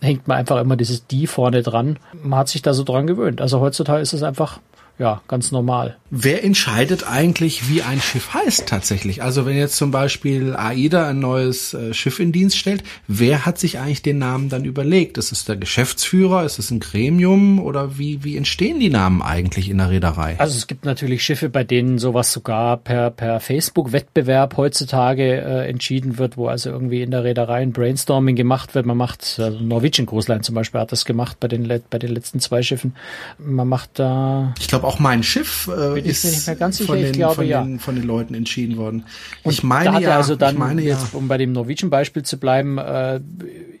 hängt 0.00 0.28
man 0.28 0.36
einfach 0.36 0.60
immer 0.60 0.76
dieses 0.76 1.08
die 1.08 1.26
vorne 1.26 1.64
dran. 1.64 1.98
Man 2.22 2.38
hat 2.38 2.48
sich 2.48 2.62
da 2.62 2.72
so 2.72 2.84
dran 2.84 3.08
gewöhnt. 3.08 3.40
Also 3.40 3.58
heutzutage 3.58 4.00
ist 4.00 4.12
es 4.12 4.22
einfach 4.22 4.60
ja, 4.98 5.22
ganz 5.26 5.50
normal. 5.50 5.96
Wer 6.10 6.44
entscheidet 6.44 7.08
eigentlich, 7.08 7.68
wie 7.68 7.82
ein 7.82 8.00
Schiff 8.00 8.34
heißt 8.34 8.68
tatsächlich? 8.68 9.22
Also 9.22 9.44
wenn 9.46 9.56
jetzt 9.56 9.76
zum 9.76 9.90
Beispiel 9.90 10.54
AIDA 10.54 11.08
ein 11.08 11.18
neues 11.18 11.74
äh, 11.74 11.92
Schiff 11.92 12.20
in 12.20 12.30
Dienst 12.30 12.56
stellt, 12.56 12.84
wer 13.08 13.44
hat 13.44 13.58
sich 13.58 13.80
eigentlich 13.80 14.02
den 14.02 14.18
Namen 14.18 14.48
dann 14.48 14.64
überlegt? 14.64 15.18
Ist 15.18 15.32
es 15.32 15.44
der 15.44 15.56
Geschäftsführer? 15.56 16.44
Ist 16.44 16.60
es 16.60 16.70
ein 16.70 16.78
Gremium? 16.78 17.58
Oder 17.58 17.98
wie, 17.98 18.22
wie 18.22 18.36
entstehen 18.36 18.78
die 18.78 18.90
Namen 18.90 19.22
eigentlich 19.22 19.68
in 19.68 19.78
der 19.78 19.90
Reederei? 19.90 20.36
Also 20.38 20.56
es 20.56 20.68
gibt 20.68 20.84
natürlich 20.84 21.24
Schiffe, 21.24 21.48
bei 21.48 21.64
denen 21.64 21.98
sowas 21.98 22.32
sogar 22.32 22.76
per, 22.76 23.10
per 23.10 23.40
Facebook-Wettbewerb 23.40 24.56
heutzutage 24.56 25.24
äh, 25.24 25.68
entschieden 25.68 26.18
wird, 26.18 26.36
wo 26.36 26.46
also 26.46 26.70
irgendwie 26.70 27.02
in 27.02 27.10
der 27.10 27.24
Reederei 27.24 27.62
ein 27.62 27.72
Brainstorming 27.72 28.36
gemacht 28.36 28.76
wird. 28.76 28.86
Man 28.86 28.96
macht, 28.96 29.40
also 29.40 29.58
Norwegian 29.58 30.06
Line 30.06 30.42
zum 30.42 30.54
Beispiel 30.54 30.80
hat 30.80 30.92
das 30.92 31.04
gemacht 31.04 31.38
bei 31.40 31.48
den, 31.48 31.66
bei 31.90 31.98
den 31.98 32.12
letzten 32.12 32.38
zwei 32.38 32.62
Schiffen. 32.62 32.94
Man 33.38 33.66
macht 33.66 33.98
da... 33.98 34.54
Ich 34.60 34.68
glaube 34.68 34.83
glaube 34.84 34.94
auch 34.94 34.98
mein 34.98 35.22
Schiff 35.22 35.68
äh, 35.68 36.00
ist 36.00 36.22
sicher, 36.22 36.56
von, 36.86 36.98
den, 36.98 37.12
glaube, 37.12 37.34
von, 37.36 37.46
ja. 37.46 37.62
den, 37.62 37.78
von 37.78 37.94
den 37.94 38.04
Leuten 38.04 38.34
entschieden 38.34 38.76
worden. 38.76 39.04
Und 39.42 39.52
ich 39.52 39.62
meine 39.62 40.00
ja, 40.00 40.16
also 40.16 40.36
dann, 40.36 40.58
meine, 40.58 40.82
jetzt, 40.82 41.12
ja. 41.12 41.18
um 41.18 41.28
bei 41.28 41.38
dem 41.38 41.52
Norwegian-Beispiel 41.52 42.22
zu 42.22 42.38
bleiben, 42.38 42.78
äh, 42.78 43.20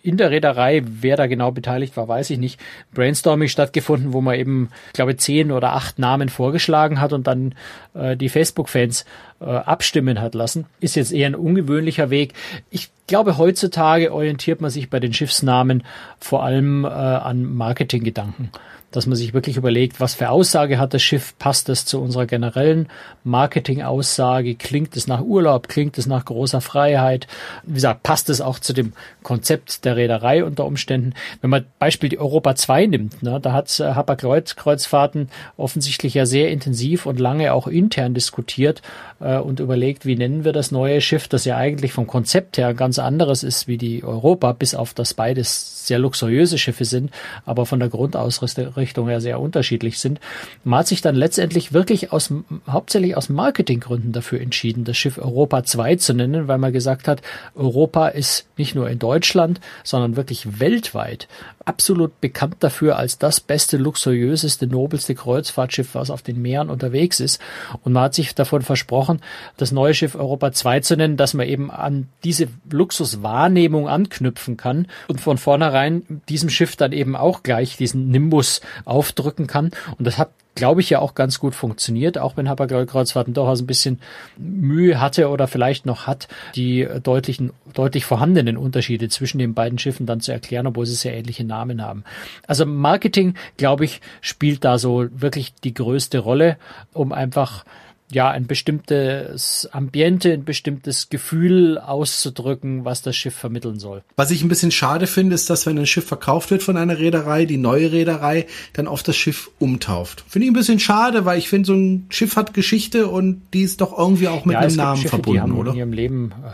in 0.02 0.16
der 0.16 0.30
Reederei, 0.30 0.82
wer 0.84 1.16
da 1.16 1.26
genau 1.26 1.50
beteiligt 1.50 1.96
war, 1.96 2.08
weiß 2.08 2.30
ich 2.30 2.38
nicht, 2.38 2.60
Brainstorming 2.92 3.48
stattgefunden, 3.48 4.12
wo 4.12 4.20
man 4.20 4.34
eben, 4.38 4.68
glaube 4.92 5.16
zehn 5.16 5.50
oder 5.50 5.72
acht 5.74 5.98
Namen 5.98 6.28
vorgeschlagen 6.28 7.00
hat 7.00 7.12
und 7.12 7.26
dann 7.26 7.54
äh, 7.94 8.16
die 8.16 8.28
Facebook-Fans 8.28 9.04
äh, 9.40 9.44
abstimmen 9.44 10.20
hat 10.20 10.34
lassen. 10.34 10.66
Ist 10.80 10.96
jetzt 10.96 11.12
eher 11.12 11.26
ein 11.26 11.34
ungewöhnlicher 11.34 12.10
Weg. 12.10 12.34
Ich 12.70 12.90
glaube, 13.06 13.38
heutzutage 13.38 14.12
orientiert 14.12 14.60
man 14.60 14.70
sich 14.70 14.90
bei 14.90 15.00
den 15.00 15.12
Schiffsnamen 15.12 15.84
vor 16.18 16.44
allem 16.44 16.84
äh, 16.84 16.88
an 16.88 17.44
Marketinggedanken 17.44 18.50
dass 18.96 19.06
man 19.06 19.16
sich 19.16 19.34
wirklich 19.34 19.56
überlegt, 19.56 20.00
was 20.00 20.14
für 20.14 20.30
Aussage 20.30 20.78
hat 20.78 20.94
das 20.94 21.02
Schiff, 21.02 21.34
passt 21.38 21.68
das 21.68 21.84
zu 21.84 22.00
unserer 22.00 22.26
generellen 22.26 22.88
Marketingaussage, 23.24 24.54
klingt 24.54 24.96
es 24.96 25.06
nach 25.06 25.20
Urlaub, 25.20 25.68
klingt 25.68 25.98
es 25.98 26.06
nach 26.06 26.24
großer 26.24 26.60
Freiheit, 26.60 27.26
wie 27.64 27.74
gesagt, 27.74 28.02
passt 28.02 28.30
es 28.30 28.40
auch 28.40 28.58
zu 28.58 28.72
dem 28.72 28.92
Konzept 29.22 29.84
der 29.84 29.96
Reederei 29.96 30.44
unter 30.44 30.64
Umständen. 30.64 31.14
Wenn 31.40 31.50
man 31.50 31.64
Beispiel 31.78 32.08
die 32.08 32.18
Europa 32.18 32.54
2 32.54 32.86
nimmt, 32.86 33.22
ne, 33.22 33.40
da 33.40 33.52
hat 33.52 33.78
äh, 33.80 33.94
Hapag 33.94 34.20
Kreuz, 34.20 34.56
Kreuzfahrten 34.56 35.28
offensichtlich 35.56 36.14
ja 36.14 36.26
sehr 36.26 36.50
intensiv 36.50 37.06
und 37.06 37.18
lange 37.18 37.52
auch 37.52 37.66
intern 37.66 38.14
diskutiert 38.14 38.82
äh, 39.20 39.38
und 39.38 39.60
überlegt, 39.60 40.06
wie 40.06 40.16
nennen 40.16 40.44
wir 40.44 40.52
das 40.52 40.70
neue 40.70 41.00
Schiff, 41.00 41.28
das 41.28 41.44
ja 41.44 41.56
eigentlich 41.56 41.92
vom 41.92 42.06
Konzept 42.06 42.58
her 42.58 42.74
ganz 42.74 42.98
anderes 42.98 43.42
ist 43.42 43.66
wie 43.66 43.78
die 43.78 44.04
Europa, 44.04 44.52
bis 44.52 44.74
auf 44.74 44.94
das 44.94 45.14
beides 45.14 45.86
sehr 45.86 45.98
luxuriöse 45.98 46.58
Schiffe 46.58 46.84
sind, 46.84 47.10
aber 47.44 47.66
von 47.66 47.80
der 47.80 47.88
Grundausrüstung 47.88 48.68
Richtung 48.84 49.08
ja 49.08 49.18
sehr 49.18 49.40
unterschiedlich 49.40 49.98
sind. 49.98 50.20
Man 50.62 50.80
hat 50.80 50.88
sich 50.88 51.00
dann 51.00 51.14
letztendlich 51.14 51.72
wirklich 51.72 52.12
aus, 52.12 52.32
hauptsächlich 52.68 53.16
aus 53.16 53.30
Marketinggründen 53.30 54.12
dafür 54.12 54.40
entschieden, 54.42 54.84
das 54.84 54.98
Schiff 54.98 55.16
Europa 55.16 55.64
2 55.64 55.96
zu 55.96 56.12
nennen, 56.12 56.48
weil 56.48 56.58
man 56.58 56.72
gesagt 56.72 57.08
hat, 57.08 57.22
Europa 57.54 58.08
ist 58.08 58.46
nicht 58.58 58.74
nur 58.74 58.90
in 58.90 58.98
Deutschland, 58.98 59.60
sondern 59.84 60.16
wirklich 60.16 60.60
weltweit 60.60 61.28
absolut 61.64 62.20
bekannt 62.20 62.56
dafür 62.60 62.96
als 62.96 63.18
das 63.18 63.40
beste, 63.40 63.76
luxuriöseste, 63.76 64.66
nobelste 64.66 65.14
Kreuzfahrtschiff, 65.14 65.94
was 65.94 66.10
auf 66.10 66.22
den 66.22 66.40
Meeren 66.40 66.70
unterwegs 66.70 67.20
ist. 67.20 67.40
Und 67.82 67.92
man 67.92 68.04
hat 68.04 68.14
sich 68.14 68.34
davon 68.34 68.62
versprochen, 68.62 69.20
das 69.56 69.72
neue 69.72 69.94
Schiff 69.94 70.14
Europa 70.14 70.52
2 70.52 70.80
zu 70.80 70.96
nennen, 70.96 71.16
dass 71.16 71.34
man 71.34 71.46
eben 71.46 71.70
an 71.70 72.08
diese 72.22 72.48
Luxuswahrnehmung 72.70 73.88
anknüpfen 73.88 74.56
kann 74.56 74.86
und 75.08 75.20
von 75.20 75.38
vornherein 75.38 76.22
diesem 76.28 76.50
Schiff 76.50 76.76
dann 76.76 76.92
eben 76.92 77.16
auch 77.16 77.42
gleich 77.42 77.76
diesen 77.76 78.08
Nimbus 78.08 78.60
aufdrücken 78.84 79.46
kann. 79.46 79.70
Und 79.98 80.06
das 80.06 80.18
hat 80.18 80.30
glaube 80.54 80.80
ich, 80.80 80.90
ja 80.90 81.00
auch 81.00 81.14
ganz 81.14 81.40
gut 81.40 81.54
funktioniert, 81.54 82.18
auch 82.18 82.36
wenn 82.36 82.48
Hapag-Kreuzfahrten 82.48 83.34
durchaus 83.34 83.60
ein 83.60 83.66
bisschen 83.66 84.00
Mühe 84.36 85.00
hatte 85.00 85.28
oder 85.28 85.48
vielleicht 85.48 85.86
noch 85.86 86.06
hat, 86.06 86.28
die 86.54 86.86
deutlichen, 87.02 87.52
deutlich 87.72 88.04
vorhandenen 88.04 88.56
Unterschiede 88.56 89.08
zwischen 89.08 89.38
den 89.38 89.54
beiden 89.54 89.78
Schiffen 89.78 90.06
dann 90.06 90.20
zu 90.20 90.32
erklären, 90.32 90.66
obwohl 90.66 90.86
sie 90.86 90.94
sehr 90.94 91.14
ähnliche 91.14 91.44
Namen 91.44 91.82
haben. 91.82 92.04
Also 92.46 92.66
Marketing, 92.66 93.34
glaube 93.56 93.84
ich, 93.84 94.00
spielt 94.20 94.64
da 94.64 94.78
so 94.78 95.06
wirklich 95.10 95.54
die 95.64 95.74
größte 95.74 96.18
Rolle, 96.18 96.56
um 96.92 97.12
einfach 97.12 97.64
ja, 98.14 98.30
ein 98.30 98.46
bestimmtes 98.46 99.68
Ambiente, 99.72 100.32
ein 100.32 100.44
bestimmtes 100.44 101.08
Gefühl 101.08 101.78
auszudrücken, 101.78 102.84
was 102.84 103.02
das 103.02 103.16
Schiff 103.16 103.34
vermitteln 103.34 103.78
soll. 103.78 104.02
Was 104.16 104.30
ich 104.30 104.42
ein 104.42 104.48
bisschen 104.48 104.70
schade 104.70 105.06
finde, 105.06 105.34
ist, 105.34 105.50
dass 105.50 105.66
wenn 105.66 105.78
ein 105.78 105.86
Schiff 105.86 106.06
verkauft 106.06 106.50
wird 106.50 106.62
von 106.62 106.76
einer 106.76 106.98
Reederei, 106.98 107.44
die 107.44 107.56
neue 107.56 107.92
Reederei 107.92 108.46
dann 108.72 108.86
auf 108.86 109.02
das 109.02 109.16
Schiff 109.16 109.50
umtauft. 109.58 110.24
Finde 110.28 110.46
ich 110.46 110.50
ein 110.50 110.54
bisschen 110.54 110.78
schade, 110.78 111.24
weil 111.24 111.38
ich 111.38 111.48
finde, 111.48 111.66
so 111.66 111.74
ein 111.74 112.06
Schiff 112.08 112.36
hat 112.36 112.54
Geschichte 112.54 113.08
und 113.08 113.42
die 113.52 113.62
ist 113.62 113.80
doch 113.80 113.98
irgendwie 113.98 114.28
auch 114.28 114.44
mit 114.44 114.54
ja, 114.54 114.60
einem 114.60 114.76
Namen 114.76 115.02
Schiffe, 115.02 115.08
verbunden, 115.10 115.52
oder? 115.52 115.72
In 115.72 115.78
ihrem 115.78 115.92
Leben 115.92 116.32
äh, 116.44 116.50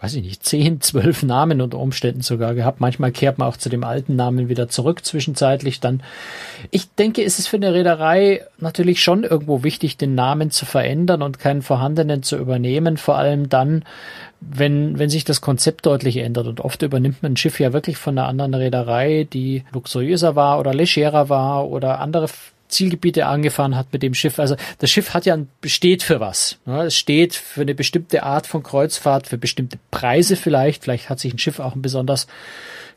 weiß 0.00 0.14
ich 0.14 0.22
nicht, 0.22 0.44
zehn, 0.44 0.80
zwölf 0.80 1.22
Namen 1.22 1.60
unter 1.60 1.78
Umständen 1.78 2.22
sogar 2.22 2.54
gehabt. 2.54 2.80
Manchmal 2.80 3.12
kehrt 3.12 3.38
man 3.38 3.48
auch 3.48 3.56
zu 3.56 3.68
dem 3.68 3.84
alten 3.84 4.16
Namen 4.16 4.48
wieder 4.48 4.68
zurück 4.68 5.04
zwischenzeitlich 5.04 5.80
dann. 5.80 6.02
Ich 6.70 6.90
denke, 6.94 7.22
es 7.24 7.38
ist 7.38 7.48
für 7.48 7.56
eine 7.56 7.74
Reederei 7.74 8.44
natürlich 8.58 9.02
schon 9.02 9.24
irgendwo 9.24 9.62
wichtig, 9.62 9.96
den 9.96 10.14
Namen 10.14 10.50
zu 10.50 10.66
verändern 10.66 11.22
und 11.22 11.38
keinen 11.38 11.62
vorhandenen 11.62 12.22
zu 12.22 12.36
übernehmen, 12.36 12.96
vor 12.96 13.16
allem 13.16 13.48
dann, 13.48 13.84
wenn, 14.40 14.98
wenn 14.98 15.10
sich 15.10 15.24
das 15.24 15.40
Konzept 15.40 15.86
deutlich 15.86 16.18
ändert. 16.18 16.46
Und 16.46 16.60
oft 16.60 16.82
übernimmt 16.82 17.22
man 17.22 17.32
ein 17.32 17.36
Schiff 17.36 17.58
ja 17.58 17.72
wirklich 17.72 17.96
von 17.96 18.16
einer 18.16 18.28
anderen 18.28 18.54
Reederei, 18.54 19.26
die 19.32 19.64
luxuriöser 19.72 20.36
war 20.36 20.60
oder 20.60 20.74
legerer 20.74 21.28
war 21.28 21.68
oder 21.68 22.00
andere 22.00 22.28
Zielgebiete 22.68 23.26
angefahren 23.26 23.76
hat 23.76 23.92
mit 23.92 24.02
dem 24.02 24.14
Schiff. 24.14 24.38
Also 24.38 24.56
das 24.78 24.90
Schiff 24.90 25.14
hat 25.14 25.26
ja 25.26 25.34
ein, 25.34 25.48
steht 25.64 26.02
für 26.02 26.20
was. 26.20 26.58
Ne? 26.66 26.84
Es 26.84 26.96
steht 26.96 27.34
für 27.34 27.62
eine 27.62 27.74
bestimmte 27.74 28.22
Art 28.22 28.46
von 28.46 28.62
Kreuzfahrt, 28.62 29.26
für 29.26 29.38
bestimmte 29.38 29.78
Preise 29.90 30.36
vielleicht. 30.36 30.84
Vielleicht 30.84 31.08
hat 31.08 31.20
sich 31.20 31.32
ein 31.32 31.38
Schiff 31.38 31.58
auch 31.60 31.74
ein 31.74 31.82
besonders 31.82 32.26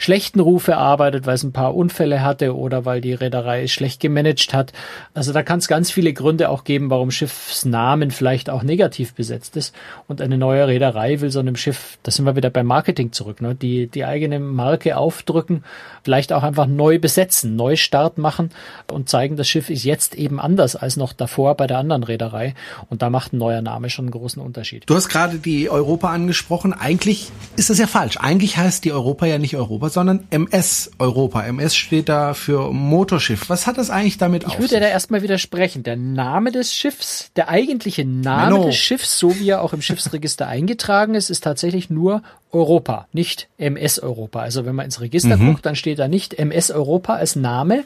schlechten 0.01 0.39
Ruf 0.39 0.67
erarbeitet, 0.67 1.25
weil 1.27 1.35
es 1.35 1.43
ein 1.43 1.51
paar 1.51 1.75
Unfälle 1.75 2.23
hatte 2.23 2.55
oder 2.55 2.85
weil 2.85 3.01
die 3.01 3.13
Reederei 3.13 3.63
es 3.63 3.71
schlecht 3.71 3.99
gemanagt 3.99 4.53
hat. 4.53 4.73
Also 5.13 5.31
da 5.31 5.43
kann 5.43 5.59
es 5.59 5.67
ganz 5.67 5.91
viele 5.91 6.11
Gründe 6.13 6.49
auch 6.49 6.63
geben, 6.63 6.89
warum 6.89 7.11
Schiffsnamen 7.11 8.09
vielleicht 8.09 8.49
auch 8.49 8.63
negativ 8.63 9.13
besetzt 9.13 9.57
ist. 9.57 9.75
Und 10.07 10.19
eine 10.21 10.37
neue 10.37 10.67
Reederei 10.67 11.21
will 11.21 11.29
so 11.29 11.39
einem 11.39 11.55
Schiff, 11.55 11.99
da 12.01 12.11
sind 12.11 12.25
wir 12.25 12.35
wieder 12.35 12.49
beim 12.49 12.65
Marketing 12.65 13.11
zurück, 13.11 13.41
ne? 13.41 13.53
die, 13.53 13.87
die 13.87 14.03
eigene 14.03 14.39
Marke 14.39 14.97
aufdrücken, 14.97 15.63
vielleicht 16.03 16.33
auch 16.33 16.43
einfach 16.43 16.65
neu 16.65 16.97
besetzen, 16.97 17.55
Neustart 17.55 18.17
machen 18.17 18.49
und 18.91 19.07
zeigen, 19.07 19.35
das 19.35 19.47
Schiff 19.47 19.69
ist 19.69 19.83
jetzt 19.83 20.15
eben 20.15 20.39
anders 20.39 20.75
als 20.75 20.97
noch 20.97 21.13
davor 21.13 21.55
bei 21.55 21.67
der 21.67 21.77
anderen 21.77 22.03
Reederei. 22.03 22.55
Und 22.89 23.03
da 23.03 23.11
macht 23.11 23.33
ein 23.33 23.37
neuer 23.37 23.61
Name 23.61 23.91
schon 23.91 24.05
einen 24.05 24.11
großen 24.11 24.41
Unterschied. 24.41 24.83
Du 24.87 24.95
hast 24.95 25.09
gerade 25.09 25.37
die 25.37 25.69
Europa 25.69 26.09
angesprochen. 26.09 26.73
Eigentlich 26.73 27.31
ist 27.55 27.69
das 27.69 27.77
ja 27.77 27.85
falsch. 27.85 28.17
Eigentlich 28.17 28.57
heißt 28.57 28.83
die 28.83 28.91
Europa 28.91 29.27
ja 29.27 29.37
nicht 29.37 29.55
Europa, 29.55 29.90
sondern 29.91 30.25
MS 30.29 30.91
Europa. 30.99 31.43
MS 31.43 31.75
steht 31.75 32.09
da 32.09 32.33
für 32.33 32.71
Motorschiff. 32.73 33.49
Was 33.49 33.67
hat 33.67 33.77
das 33.77 33.89
eigentlich 33.89 34.17
damit 34.17 34.43
Ich 34.43 34.49
auf 34.49 34.55
würde 34.59 34.69
sich? 34.69 34.79
da 34.79 34.87
erstmal 34.87 35.21
widersprechen. 35.21 35.83
Der 35.83 35.95
Name 35.95 36.51
des 36.51 36.73
Schiffs, 36.73 37.31
der 37.35 37.49
eigentliche 37.49 38.05
Name 38.05 38.51
Menno. 38.53 38.65
des 38.65 38.75
Schiffs, 38.75 39.17
so 39.19 39.37
wie 39.39 39.49
er 39.49 39.61
auch 39.61 39.73
im 39.73 39.81
Schiffsregister 39.81 40.47
eingetragen 40.47 41.15
ist, 41.15 41.29
ist 41.29 41.43
tatsächlich 41.43 41.89
nur 41.89 42.23
Europa, 42.51 43.07
nicht 43.13 43.47
MS 43.57 43.99
Europa. 43.99 44.39
Also 44.41 44.65
wenn 44.65 44.75
man 44.75 44.85
ins 44.85 45.01
Register 45.01 45.37
guckt, 45.37 45.65
dann 45.65 45.75
steht 45.75 45.99
da 45.99 46.07
nicht 46.07 46.33
MS 46.39 46.71
Europa 46.71 47.15
als 47.15 47.35
Name, 47.35 47.83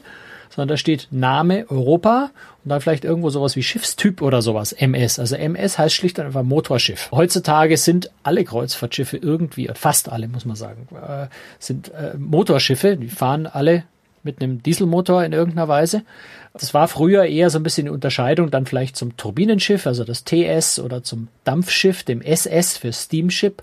sondern 0.50 0.68
da 0.68 0.76
steht 0.76 1.08
Name 1.10 1.66
Europa 1.68 2.30
und 2.64 2.70
dann 2.70 2.80
vielleicht 2.80 3.04
irgendwo 3.04 3.30
sowas 3.30 3.56
wie 3.56 3.62
Schiffstyp 3.62 4.22
oder 4.22 4.42
sowas, 4.42 4.72
MS. 4.72 5.18
Also 5.18 5.36
MS 5.36 5.78
heißt 5.78 5.94
schlicht 5.94 6.18
und 6.18 6.26
einfach 6.26 6.42
Motorschiff. 6.42 7.10
Heutzutage 7.12 7.76
sind 7.76 8.10
alle 8.22 8.44
Kreuzfahrtschiffe 8.44 9.16
irgendwie, 9.16 9.70
fast 9.74 10.10
alle 10.10 10.28
muss 10.28 10.44
man 10.44 10.56
sagen, 10.56 10.88
äh, 10.94 11.26
sind 11.58 11.92
äh, 11.92 12.14
Motorschiffe, 12.18 12.96
die 12.96 13.08
fahren 13.08 13.46
alle 13.46 13.84
mit 14.26 14.42
einem 14.42 14.62
Dieselmotor 14.62 15.24
in 15.24 15.32
irgendeiner 15.32 15.68
Weise. 15.68 16.02
Das 16.52 16.74
war 16.74 16.88
früher 16.88 17.24
eher 17.24 17.48
so 17.48 17.58
ein 17.58 17.62
bisschen 17.62 17.86
die 17.86 17.92
Unterscheidung 17.92 18.50
dann 18.50 18.66
vielleicht 18.66 18.96
zum 18.96 19.16
Turbinenschiff, 19.16 19.86
also 19.86 20.04
das 20.04 20.24
TS 20.24 20.78
oder 20.80 21.02
zum 21.02 21.28
Dampfschiff, 21.44 22.02
dem 22.02 22.20
SS 22.20 22.76
für 22.76 22.92
Steamship 22.92 23.62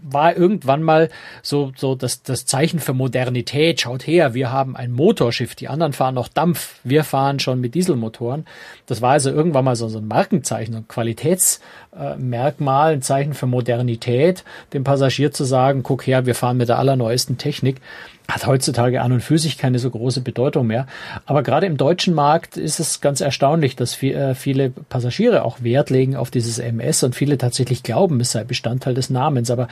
war 0.00 0.36
irgendwann 0.36 0.82
mal 0.82 1.10
so, 1.42 1.72
so 1.76 1.94
das, 1.94 2.22
das 2.22 2.46
Zeichen 2.46 2.78
für 2.78 2.94
Modernität. 2.94 3.80
Schaut 3.80 4.06
her, 4.06 4.34
wir 4.34 4.52
haben 4.52 4.76
ein 4.76 4.92
Motorschiff, 4.92 5.54
die 5.54 5.68
anderen 5.68 5.92
fahren 5.92 6.14
noch 6.14 6.28
Dampf, 6.28 6.80
wir 6.84 7.04
fahren 7.04 7.40
schon 7.40 7.60
mit 7.60 7.74
Dieselmotoren. 7.74 8.46
Das 8.86 9.02
war 9.02 9.12
also 9.12 9.30
irgendwann 9.30 9.64
mal 9.64 9.76
so, 9.76 9.88
so 9.88 9.98
ein 9.98 10.08
Markenzeichen, 10.08 10.74
ein 10.74 10.88
Qualitätsmerkmal, 10.88 12.94
ein 12.94 13.02
Zeichen 13.02 13.34
für 13.34 13.46
Modernität, 13.46 14.44
dem 14.72 14.84
Passagier 14.84 15.32
zu 15.32 15.44
sagen, 15.44 15.82
guck 15.82 16.06
her, 16.06 16.26
wir 16.26 16.34
fahren 16.34 16.56
mit 16.56 16.68
der 16.68 16.78
allerneuesten 16.78 17.38
Technik 17.38 17.80
hat 18.30 18.46
heutzutage 18.46 19.00
an 19.00 19.12
und 19.12 19.22
für 19.22 19.38
sich 19.38 19.56
keine 19.56 19.78
so 19.78 19.90
große 19.90 20.20
Bedeutung 20.20 20.66
mehr. 20.66 20.86
Aber 21.24 21.42
gerade 21.42 21.66
im 21.66 21.78
deutschen 21.78 22.14
Markt 22.14 22.58
ist 22.58 22.78
es 22.78 23.00
ganz 23.00 23.22
erstaunlich, 23.22 23.74
dass 23.74 24.00
äh, 24.02 24.34
viele 24.34 24.70
Passagiere 24.70 25.44
auch 25.44 25.62
Wert 25.62 25.88
legen 25.88 26.14
auf 26.14 26.30
dieses 26.30 26.58
MS 26.58 27.02
und 27.04 27.14
viele 27.14 27.38
tatsächlich 27.38 27.82
glauben, 27.82 28.20
es 28.20 28.32
sei 28.32 28.44
Bestandteil 28.44 28.94
des 28.94 29.08
Namens. 29.08 29.50
Aber 29.50 29.68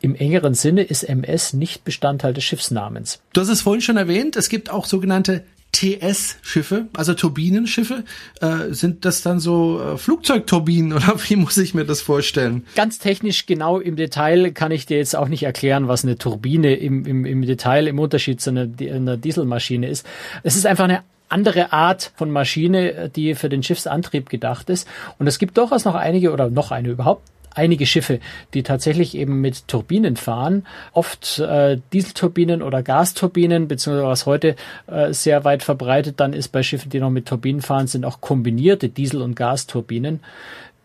im 0.00 0.16
engeren 0.16 0.54
Sinne 0.54 0.82
ist 0.82 1.04
MS 1.04 1.52
nicht 1.52 1.84
Bestandteil 1.84 2.34
des 2.34 2.44
Schiffsnamens. 2.44 3.20
Du 3.32 3.40
hast 3.40 3.48
es 3.48 3.62
vorhin 3.62 3.80
schon 3.80 3.96
erwähnt, 3.96 4.36
es 4.36 4.48
gibt 4.48 4.68
auch 4.68 4.84
sogenannte 4.84 5.44
TS-Schiffe, 5.76 6.86
also 6.96 7.12
Turbinenschiffe. 7.12 8.04
Äh, 8.40 8.72
sind 8.72 9.04
das 9.04 9.20
dann 9.20 9.40
so 9.40 9.80
äh, 9.80 9.98
Flugzeugturbinen 9.98 10.94
oder 10.94 11.14
wie 11.28 11.36
muss 11.36 11.58
ich 11.58 11.74
mir 11.74 11.84
das 11.84 12.00
vorstellen? 12.00 12.64
Ganz 12.74 12.98
technisch 12.98 13.44
genau 13.44 13.78
im 13.78 13.96
Detail 13.96 14.52
kann 14.52 14.72
ich 14.72 14.86
dir 14.86 14.96
jetzt 14.96 15.14
auch 15.14 15.28
nicht 15.28 15.42
erklären, 15.42 15.86
was 15.86 16.02
eine 16.02 16.16
Turbine 16.16 16.74
im, 16.76 17.04
im, 17.04 17.26
im 17.26 17.42
Detail 17.42 17.88
im 17.88 17.98
Unterschied 17.98 18.40
zu 18.40 18.50
einer, 18.50 18.68
einer 18.80 19.18
Dieselmaschine 19.18 19.86
ist. 19.86 20.06
Es 20.42 20.56
ist 20.56 20.64
einfach 20.64 20.84
eine 20.84 21.02
andere 21.28 21.72
Art 21.72 22.12
von 22.16 22.30
Maschine, 22.30 23.10
die 23.14 23.34
für 23.34 23.48
den 23.48 23.62
Schiffsantrieb 23.62 24.30
gedacht 24.30 24.70
ist. 24.70 24.88
Und 25.18 25.26
es 25.26 25.38
gibt 25.38 25.58
durchaus 25.58 25.84
noch 25.84 25.94
einige 25.94 26.32
oder 26.32 26.48
noch 26.48 26.70
eine 26.70 26.88
überhaupt 26.88 27.22
einige 27.56 27.86
Schiffe, 27.86 28.20
die 28.54 28.62
tatsächlich 28.62 29.16
eben 29.16 29.40
mit 29.40 29.68
Turbinen 29.68 30.16
fahren, 30.16 30.66
oft 30.92 31.38
äh, 31.38 31.78
Dieselturbinen 31.92 32.62
oder 32.62 32.82
Gasturbinen, 32.82 33.68
beziehungsweise 33.68 34.06
was 34.06 34.26
heute 34.26 34.56
äh, 34.86 35.12
sehr 35.12 35.44
weit 35.44 35.62
verbreitet 35.62 36.20
dann 36.20 36.32
ist 36.32 36.48
bei 36.48 36.62
Schiffen, 36.62 36.90
die 36.90 37.00
noch 37.00 37.10
mit 37.10 37.26
Turbinen 37.26 37.62
fahren, 37.62 37.86
sind 37.86 38.04
auch 38.04 38.20
kombinierte 38.20 38.88
Diesel- 38.88 39.22
und 39.22 39.34
Gasturbinen. 39.34 40.20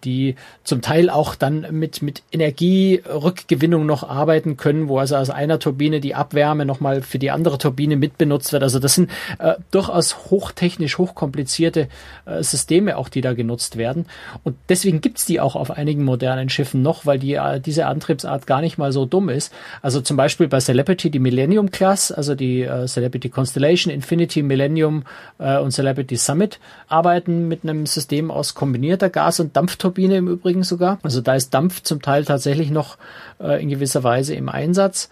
Die 0.04 0.36
zum 0.64 0.82
Teil 0.82 1.10
auch 1.10 1.36
dann 1.36 1.68
mit, 1.72 2.02
mit 2.02 2.24
Energierückgewinnung 2.32 3.86
noch 3.86 4.08
arbeiten 4.08 4.58
können, 4.58 4.88
wo 4.88 4.98
also 4.98 5.16
aus 5.16 5.30
einer 5.30 5.60
Turbine 5.60 6.00
die 6.00 6.16
Abwärme 6.16 6.66
nochmal 6.66 7.02
für 7.02 7.20
die 7.20 7.32
andere 7.32 7.58
Turbine 7.58 7.96
mitbenutzt 7.96 8.54
wird. 8.54 8.64
Also 8.64 8.80
das 8.80 8.96
sind 8.96 9.10
äh, 9.40 9.56
durchaus 9.72 10.30
hochtechnisch, 10.32 10.98
hochkomplizierte 10.98 11.88
äh, 12.26 12.44
Systeme 12.44 12.98
auch, 12.98 13.10
die 13.10 13.22
da 13.22 13.34
genutzt 13.34 13.78
werden. 13.78 14.06
Und 14.44 14.56
deswegen 14.70 15.02
gibt's 15.02 15.26
die 15.26 15.40
auch 15.40 15.56
auf 15.56 15.72
einigen 15.72 16.04
modernen 16.04 16.50
Schiffen 16.50 16.82
noch, 16.82 17.06
weil 17.06 17.20
die, 17.20 17.36
äh, 17.36 17.60
diese 17.60 17.86
Antriebsart 17.86 18.48
gar 18.48 18.62
nicht 18.62 18.78
mal 18.78 18.92
so 18.92 19.06
dumm 19.06 19.30
ist. 19.30 19.54
Also 19.82 20.02
zum 20.02 20.18
Beispiel 20.18 20.48
bei 20.48 20.60
Celebrity 20.60 21.10
die 21.10 21.20
Millennium 21.20 21.72
Class, 21.72 22.12
also 22.12 22.36
die 22.36 22.64
äh, 22.64 22.86
Celebrity 22.88 23.30
Constellation, 23.30 23.94
Infinity, 23.94 24.44
Millennium 24.44 25.04
äh, 25.40 25.58
und 25.58 25.72
Celebrity 25.72 26.18
Summit 26.18 26.60
arbeiten 26.88 27.48
mit 27.48 27.64
einem 27.64 27.86
System 27.86 28.32
aus 28.32 28.54
kombinierter 28.54 29.10
Gas- 29.10 29.40
und 29.40 29.56
Dampfturbine 29.56 29.91
im 29.98 30.28
Übrigen 30.28 30.64
sogar. 30.64 31.00
Also 31.04 31.22
da 31.22 31.36
ist 31.36 31.54
Dampf 31.54 31.82
zum 31.82 32.02
Teil 32.02 32.26
tatsächlich 32.26 32.72
noch 32.72 32.98
äh, 33.40 33.62
in 33.62 33.70
gewisser 33.70 34.04
Weise 34.04 34.36
im 34.36 34.50
Einsatz. 34.50 35.10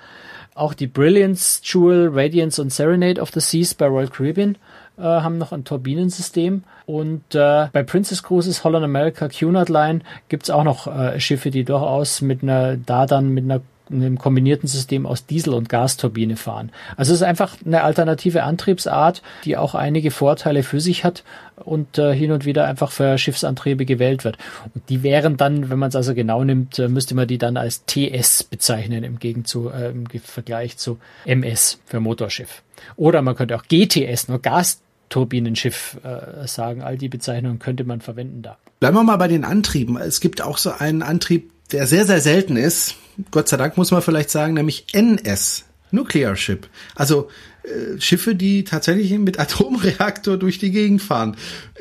Auch 0.55 0.73
die 0.73 0.87
Brilliance, 0.87 1.61
Jewel, 1.63 2.09
Radiance 2.13 2.61
und 2.61 2.73
Serenade 2.73 3.21
of 3.21 3.31
the 3.31 3.39
Seas 3.39 3.73
bei 3.73 3.85
Royal 3.85 4.09
Caribbean 4.09 4.57
äh, 4.97 5.03
haben 5.03 5.37
noch 5.37 5.51
ein 5.51 5.63
Turbinensystem. 5.63 6.63
Und 6.85 7.23
äh, 7.33 7.67
bei 7.71 7.83
Princess 7.83 8.23
Cruises, 8.23 8.63
Holland 8.63 8.83
America, 8.83 9.29
Cunard 9.29 9.69
Line 9.69 10.01
gibt's 10.27 10.49
auch 10.49 10.63
noch 10.63 10.87
äh, 10.87 11.19
Schiffe, 11.19 11.51
die 11.51 11.63
durchaus 11.63 12.21
mit 12.21 12.43
einer, 12.43 12.77
da 12.77 13.05
dann 13.05 13.29
mit 13.29 13.45
einer 13.45 13.61
einem 13.91 14.17
kombinierten 14.17 14.67
System 14.67 15.05
aus 15.05 15.25
Diesel- 15.25 15.53
und 15.53 15.69
Gasturbine 15.69 16.35
fahren. 16.35 16.71
Also 16.97 17.13
es 17.13 17.21
ist 17.21 17.27
einfach 17.27 17.57
eine 17.65 17.83
alternative 17.83 18.43
Antriebsart, 18.43 19.21
die 19.45 19.57
auch 19.57 19.75
einige 19.75 20.11
Vorteile 20.11 20.63
für 20.63 20.79
sich 20.79 21.03
hat 21.03 21.23
und 21.55 21.97
äh, 21.97 22.13
hin 22.13 22.31
und 22.31 22.45
wieder 22.45 22.65
einfach 22.65 22.91
für 22.91 23.17
Schiffsantriebe 23.17 23.85
gewählt 23.85 24.23
wird. 24.23 24.37
Und 24.73 24.89
die 24.89 25.03
wären 25.03 25.37
dann, 25.37 25.69
wenn 25.69 25.79
man 25.79 25.89
es 25.89 25.95
also 25.95 26.13
genau 26.13 26.43
nimmt, 26.43 26.79
äh, 26.79 26.87
müsste 26.87 27.15
man 27.15 27.27
die 27.27 27.37
dann 27.37 27.57
als 27.57 27.85
TS 27.85 28.43
bezeichnen 28.43 29.03
im 29.03 29.19
Gegenzug, 29.19 29.73
äh, 29.73 29.89
im 29.89 30.05
Vergleich 30.23 30.77
zu 30.77 30.97
MS 31.25 31.79
für 31.85 31.99
Motorschiff. 31.99 32.63
Oder 32.95 33.21
man 33.21 33.35
könnte 33.35 33.55
auch 33.55 33.63
GTS, 33.67 34.27
nur 34.27 34.41
Gas 34.41 34.81
Turbinenschiff 35.09 35.97
äh, 36.03 36.47
sagen. 36.47 36.81
All 36.81 36.97
die 36.97 37.09
Bezeichnungen 37.09 37.59
könnte 37.59 37.83
man 37.83 38.01
verwenden 38.01 38.41
da. 38.41 38.57
Bleiben 38.79 38.95
wir 38.95 39.03
mal 39.03 39.17
bei 39.17 39.27
den 39.27 39.43
Antrieben. 39.43 39.97
Es 39.97 40.21
gibt 40.21 40.41
auch 40.41 40.57
so 40.57 40.71
einen 40.71 41.01
Antrieb, 41.01 41.51
der 41.71 41.87
sehr, 41.87 42.05
sehr 42.05 42.21
selten 42.21 42.55
ist. 42.55 42.95
Gott 43.31 43.47
sei 43.47 43.57
Dank 43.57 43.77
muss 43.77 43.91
man 43.91 44.01
vielleicht 44.01 44.29
sagen, 44.29 44.53
nämlich 44.53 44.85
NS. 44.93 45.65
Nuclear 45.91 46.35
Ship. 46.35 46.67
Also 46.95 47.29
äh, 47.63 47.99
Schiffe, 47.99 48.35
die 48.35 48.63
tatsächlich 48.63 49.11
mit 49.17 49.39
Atomreaktor 49.39 50.37
durch 50.37 50.59
die 50.59 50.69
Gegend 50.69 51.01
fahren. 51.01 51.35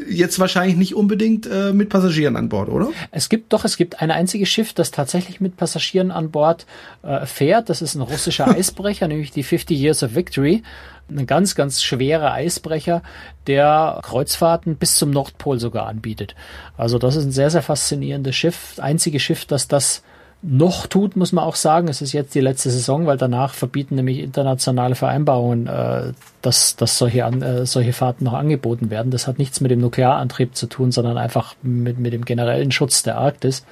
Jetzt 0.08 0.38
wahrscheinlich 0.38 0.76
nicht 0.76 0.94
unbedingt 0.94 1.46
äh, 1.46 1.72
mit 1.72 1.90
Passagieren 1.90 2.36
an 2.36 2.48
Bord, 2.48 2.70
oder? 2.70 2.88
Es 3.10 3.28
gibt 3.28 3.52
doch, 3.52 3.66
es 3.66 3.76
gibt 3.76 4.00
ein 4.00 4.10
einziges 4.10 4.48
Schiff, 4.48 4.72
das 4.72 4.90
tatsächlich 4.90 5.40
mit 5.40 5.58
Passagieren 5.58 6.10
an 6.10 6.30
Bord 6.30 6.66
äh, 7.02 7.26
fährt. 7.26 7.68
Das 7.68 7.82
ist 7.82 7.96
ein 7.96 8.00
russischer 8.00 8.48
Eisbrecher, 8.56 9.08
nämlich 9.08 9.30
die 9.30 9.42
50 9.42 9.78
Years 9.78 10.02
of 10.02 10.14
Victory 10.14 10.62
ein 11.10 11.26
ganz, 11.26 11.54
ganz 11.54 11.82
schwerer 11.82 12.32
Eisbrecher, 12.32 13.02
der 13.46 14.00
Kreuzfahrten 14.02 14.76
bis 14.76 14.96
zum 14.96 15.10
Nordpol 15.10 15.58
sogar 15.58 15.86
anbietet. 15.86 16.34
Also 16.76 16.98
das 16.98 17.16
ist 17.16 17.24
ein 17.24 17.32
sehr, 17.32 17.50
sehr 17.50 17.62
faszinierendes 17.62 18.36
Schiff. 18.36 18.74
Einzige 18.78 19.18
Schiff, 19.20 19.46
das 19.46 19.68
das 19.68 20.02
noch 20.40 20.86
tut, 20.86 21.16
muss 21.16 21.32
man 21.32 21.44
auch 21.44 21.56
sagen. 21.56 21.88
Es 21.88 22.00
ist 22.00 22.12
jetzt 22.12 22.34
die 22.34 22.40
letzte 22.40 22.70
Saison, 22.70 23.06
weil 23.06 23.16
danach 23.16 23.54
verbieten 23.54 23.96
nämlich 23.96 24.20
internationale 24.20 24.94
Vereinbarungen, 24.94 25.66
äh, 25.66 26.12
dass, 26.42 26.76
dass 26.76 26.98
solche, 26.98 27.24
an, 27.24 27.42
äh, 27.42 27.66
solche 27.66 27.92
Fahrten 27.92 28.24
noch 28.24 28.34
angeboten 28.34 28.90
werden. 28.90 29.10
Das 29.10 29.26
hat 29.26 29.38
nichts 29.38 29.60
mit 29.60 29.70
dem 29.70 29.80
Nuklearantrieb 29.80 30.54
zu 30.54 30.66
tun, 30.66 30.92
sondern 30.92 31.18
einfach 31.18 31.54
mit, 31.62 31.98
mit 31.98 32.12
dem 32.12 32.24
generellen 32.24 32.70
Schutz 32.70 33.02
der 33.02 33.18
Arktis. 33.18 33.64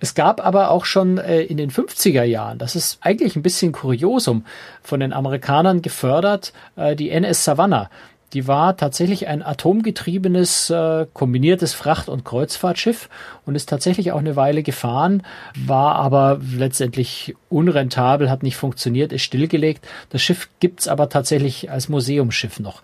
Es 0.00 0.14
gab 0.14 0.44
aber 0.44 0.70
auch 0.70 0.84
schon 0.84 1.18
äh, 1.18 1.42
in 1.42 1.58
den 1.58 1.70
50er 1.70 2.24
Jahren, 2.24 2.58
das 2.58 2.74
ist 2.74 2.98
eigentlich 3.02 3.36
ein 3.36 3.42
bisschen 3.42 3.72
kuriosum, 3.72 4.44
von 4.82 5.00
den 5.00 5.12
Amerikanern 5.12 5.82
gefördert, 5.82 6.52
äh, 6.76 6.96
die 6.96 7.10
NS 7.10 7.44
Savannah. 7.44 7.90
Die 8.32 8.46
war 8.46 8.76
tatsächlich 8.76 9.28
ein 9.28 9.42
atomgetriebenes 9.42 10.70
äh, 10.70 11.06
kombiniertes 11.12 11.74
Fracht- 11.74 12.08
und 12.08 12.24
Kreuzfahrtschiff 12.24 13.08
und 13.44 13.54
ist 13.54 13.68
tatsächlich 13.68 14.12
auch 14.12 14.20
eine 14.20 14.36
Weile 14.36 14.62
gefahren, 14.62 15.22
war 15.54 15.96
aber 15.96 16.40
letztendlich 16.56 17.34
unrentabel, 17.50 18.30
hat 18.30 18.42
nicht 18.42 18.56
funktioniert, 18.56 19.12
ist 19.12 19.22
stillgelegt. 19.22 19.86
Das 20.10 20.22
Schiff 20.22 20.48
gibt's 20.60 20.88
aber 20.88 21.08
tatsächlich 21.08 21.70
als 21.70 21.88
Museumsschiff 21.88 22.58
noch. 22.58 22.80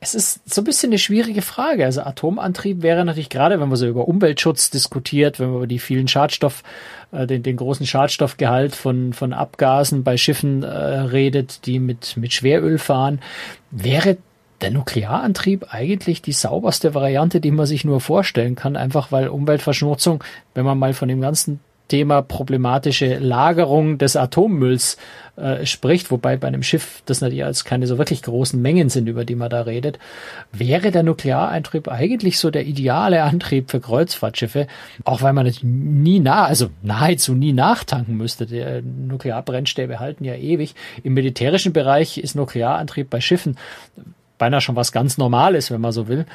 Es 0.00 0.14
ist 0.14 0.52
so 0.52 0.60
ein 0.60 0.64
bisschen 0.64 0.90
eine 0.90 0.98
schwierige 0.98 1.42
Frage. 1.42 1.86
Also 1.86 2.02
Atomantrieb 2.02 2.82
wäre 2.82 3.04
natürlich 3.04 3.30
gerade, 3.30 3.60
wenn 3.60 3.68
man 3.68 3.76
so 3.76 3.86
über 3.86 4.06
Umweltschutz 4.06 4.70
diskutiert, 4.70 5.40
wenn 5.40 5.48
man 5.48 5.56
über 5.56 5.66
die 5.66 5.78
vielen 5.78 6.08
Schadstoff 6.08 6.62
äh, 7.12 7.26
den, 7.26 7.42
den 7.42 7.56
großen 7.56 7.86
Schadstoffgehalt 7.86 8.74
von, 8.74 9.14
von 9.14 9.32
Abgasen 9.32 10.04
bei 10.04 10.16
Schiffen 10.16 10.62
äh, 10.62 10.68
redet, 10.68 11.66
die 11.66 11.78
mit, 11.78 12.16
mit 12.16 12.32
Schweröl 12.32 12.78
fahren, 12.78 13.20
wäre 13.70 14.18
der 14.60 14.70
Nuklearantrieb 14.70 15.66
eigentlich 15.70 16.22
die 16.22 16.32
sauberste 16.32 16.94
Variante, 16.94 17.40
die 17.40 17.50
man 17.50 17.66
sich 17.66 17.84
nur 17.84 18.00
vorstellen 18.00 18.54
kann, 18.54 18.76
einfach 18.76 19.12
weil 19.12 19.28
Umweltverschmutzung, 19.28 20.22
wenn 20.54 20.64
man 20.64 20.78
mal 20.78 20.94
von 20.94 21.08
dem 21.08 21.20
ganzen 21.20 21.60
Thema 21.90 22.22
problematische 22.22 23.18
Lagerung 23.18 23.98
des 23.98 24.16
Atommülls 24.16 24.96
äh, 25.36 25.66
spricht, 25.66 26.10
wobei 26.10 26.36
bei 26.36 26.46
einem 26.46 26.62
Schiff 26.62 27.02
das 27.04 27.20
natürlich 27.20 27.44
als 27.44 27.64
keine 27.64 27.86
so 27.88 27.98
wirklich 27.98 28.22
großen 28.22 28.62
Mengen 28.62 28.88
sind, 28.88 29.08
über 29.08 29.24
die 29.24 29.34
man 29.34 29.50
da 29.50 29.62
redet, 29.62 29.98
wäre 30.52 30.92
der 30.92 31.02
Nuklearantrieb 31.02 31.88
eigentlich 31.88 32.38
so 32.38 32.50
der 32.50 32.64
ideale 32.64 33.24
Antrieb 33.24 33.70
für 33.70 33.80
Kreuzfahrtschiffe, 33.80 34.68
auch 35.04 35.20
weil 35.22 35.32
man 35.32 35.52
nie 35.62 36.20
nah, 36.20 36.44
also 36.44 36.70
nahezu 36.82 37.34
nie 37.34 37.52
nachtanken 37.52 38.16
müsste. 38.16 38.46
Der 38.46 38.82
Nuklearbrennstäbe 38.82 39.98
halten 39.98 40.24
ja 40.24 40.36
ewig. 40.36 40.76
Im 41.02 41.14
militärischen 41.14 41.72
Bereich 41.72 42.18
ist 42.18 42.36
Nuklearantrieb 42.36 43.10
bei 43.10 43.20
Schiffen 43.20 43.56
beinahe 44.40 44.60
schon 44.60 44.74
was 44.74 44.90
ganz 44.90 45.18
Normales, 45.18 45.70
wenn 45.70 45.80
man 45.80 45.92
so 45.92 46.08
will. 46.08 46.26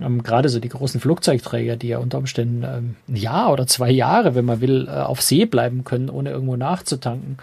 Ähm, 0.00 0.24
gerade 0.24 0.48
so 0.48 0.58
die 0.58 0.68
großen 0.68 0.98
Flugzeugträger, 1.00 1.76
die 1.76 1.88
ja 1.88 1.98
unter 1.98 2.18
Umständen 2.18 2.64
ähm, 2.64 2.96
ein 3.06 3.16
Jahr 3.16 3.52
oder 3.52 3.68
zwei 3.68 3.90
Jahre, 3.90 4.34
wenn 4.34 4.46
man 4.46 4.60
will, 4.60 4.88
äh, 4.88 4.90
auf 4.90 5.22
See 5.22 5.44
bleiben 5.44 5.84
können, 5.84 6.10
ohne 6.10 6.30
irgendwo 6.30 6.56
nachzutanken, 6.56 7.36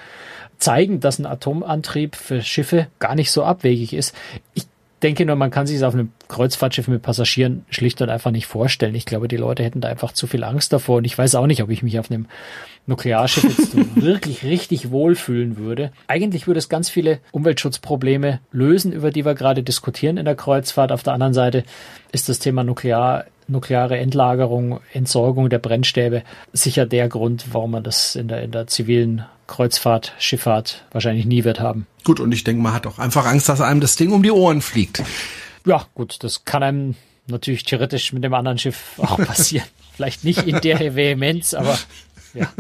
zeigen, 0.58 1.00
dass 1.00 1.20
ein 1.20 1.28
Atomantrieb 1.28 2.16
für 2.16 2.42
Schiffe 2.42 2.88
gar 3.00 3.16
nicht 3.16 3.32
so 3.32 3.44
abwegig 3.44 3.94
ist. 3.94 4.16
Ich 4.56 4.66
denke 5.04 5.26
nur, 5.26 5.36
man 5.36 5.52
kann 5.52 5.68
sich 5.68 5.78
es 5.78 5.84
auf 5.84 5.94
einem 5.94 6.12
Kreuzfahrtschiff 6.28 6.88
mit 6.88 7.02
Passagieren 7.02 7.66
schlicht 7.70 8.02
und 8.02 8.10
einfach 8.10 8.32
nicht 8.32 8.48
vorstellen. 8.48 8.96
Ich 8.96 9.06
glaube, 9.06 9.28
die 9.28 9.38
Leute 9.38 9.64
hätten 9.64 9.82
da 9.82 9.90
einfach 9.90 10.12
zu 10.12 10.28
viel 10.28 10.44
Angst 10.44 10.74
davor 10.74 10.98
und 10.98 11.06
ich 11.06 11.18
weiß 11.18 11.36
auch 11.36 11.48
nicht, 11.48 11.62
ob 11.62 11.70
ich 11.70 11.84
mich 11.84 12.00
auf 12.00 12.10
einem 12.10 12.26
Nuklearschiff 12.88 13.44
jetzt 13.44 13.76
wirklich 14.02 14.44
richtig 14.44 14.90
wohlfühlen 14.92 15.58
würde. 15.58 15.92
Eigentlich 16.08 16.48
würde 16.48 16.60
es 16.60 16.70
ganz 16.70 16.90
viele 16.90 17.20
Umweltschutzprobleme 17.32 18.40
lösen, 18.52 18.92
über 18.92 19.12
die 19.12 19.26
wir 19.26 19.36
gerade 19.36 19.62
diskutieren 19.62 20.18
in 20.18 20.26
der 20.26 20.36
Kreuzfahrt. 20.36 20.92
Auf 20.92 21.04
der 21.04 21.14
anderen 21.14 21.34
Seite 21.34 21.64
ist 22.12 22.30
das 22.30 22.40
Thema 22.40 22.64
Nuklear 22.64 23.26
nukleare 23.48 23.98
Endlagerung, 23.98 24.80
Entsorgung 24.94 25.50
der 25.50 25.60
Brennstäbe 25.60 26.24
sicher 26.54 26.86
der 26.86 27.08
Grund, 27.10 27.46
warum 27.52 27.72
man 27.72 27.84
das 27.84 28.16
in 28.16 28.28
der, 28.28 28.44
in 28.44 28.52
der 28.52 28.68
zivilen 28.68 29.26
Kreuzfahrt, 29.48 30.14
Schifffahrt 30.20 30.84
wahrscheinlich 30.92 31.26
nie 31.26 31.44
wird 31.44 31.60
haben. 31.60 31.88
Gut, 32.04 32.20
und 32.20 32.32
ich 32.34 32.44
denke, 32.44 32.62
man 32.62 32.74
hat 32.74 32.86
auch 32.86 33.00
einfach 33.00 33.26
Angst, 33.26 33.50
dass 33.50 33.62
einem 33.62 33.80
das 33.80 33.96
Ding 33.96 34.12
um 34.12 34.24
die 34.24 34.32
Ohren 34.32 34.62
fliegt. 34.62 35.04
Ja, 35.66 35.86
gut, 35.96 36.24
das 36.24 36.46
kann 36.46 36.64
einem 36.64 36.96
natürlich 37.28 37.64
theoretisch 37.64 38.14
mit 38.14 38.24
dem 38.24 38.34
anderen 38.34 38.58
Schiff 38.58 38.94
auch 38.98 39.18
passieren. 39.26 39.68
Vielleicht 39.96 40.24
nicht 40.24 40.44
in 40.44 40.62
der 40.62 40.96
Vehemenz, 40.96 41.54
aber 41.54 41.78
ja. 42.38 42.52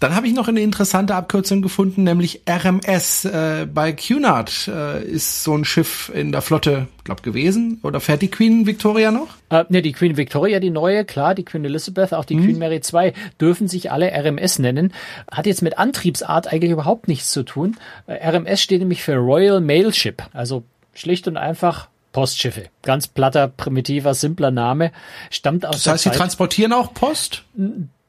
Dann 0.00 0.14
habe 0.14 0.26
ich 0.26 0.34
noch 0.34 0.48
eine 0.48 0.60
interessante 0.60 1.14
Abkürzung 1.14 1.62
gefunden, 1.62 2.04
nämlich 2.04 2.42
RMS. 2.48 3.24
Äh, 3.24 3.66
bei 3.72 3.92
Cunard 3.92 4.68
äh, 4.68 5.04
ist 5.04 5.44
so 5.44 5.56
ein 5.56 5.64
Schiff 5.64 6.10
in 6.14 6.32
der 6.32 6.42
Flotte, 6.42 6.88
glaub 7.04 7.22
gewesen. 7.22 7.80
Oder 7.82 8.00
fährt 8.00 8.22
die 8.22 8.30
Queen 8.30 8.66
Victoria 8.66 9.10
noch? 9.10 9.28
Äh, 9.50 9.64
ne, 9.68 9.82
die 9.82 9.92
Queen 9.92 10.16
Victoria, 10.16 10.60
die 10.60 10.70
neue, 10.70 11.04
klar, 11.04 11.34
die 11.34 11.44
Queen 11.44 11.64
Elizabeth, 11.64 12.14
auch 12.14 12.24
die 12.24 12.36
mhm. 12.36 12.44
Queen 12.44 12.58
Mary 12.58 12.80
II, 12.92 13.12
dürfen 13.40 13.68
sich 13.68 13.90
alle 13.90 14.10
RMS 14.12 14.58
nennen. 14.58 14.92
Hat 15.30 15.46
jetzt 15.46 15.62
mit 15.62 15.78
Antriebsart 15.78 16.52
eigentlich 16.52 16.72
überhaupt 16.72 17.08
nichts 17.08 17.30
zu 17.30 17.42
tun. 17.42 17.76
Äh, 18.06 18.28
RMS 18.28 18.60
steht 18.62 18.80
nämlich 18.80 19.02
für 19.02 19.16
Royal 19.16 19.60
Mail 19.60 19.92
Ship, 19.92 20.22
also 20.32 20.64
schlicht 20.94 21.28
und 21.28 21.36
einfach 21.36 21.88
Postschiffe. 22.14 22.68
Ganz 22.82 23.08
platter, 23.08 23.48
primitiver, 23.48 24.14
simpler 24.14 24.50
Name. 24.50 24.92
Stammt 25.30 25.66
aus 25.66 25.82
Das 25.82 25.92
heißt, 25.92 26.04
sie 26.04 26.10
transportieren 26.10 26.72
auch 26.72 26.94
Post? 26.94 27.44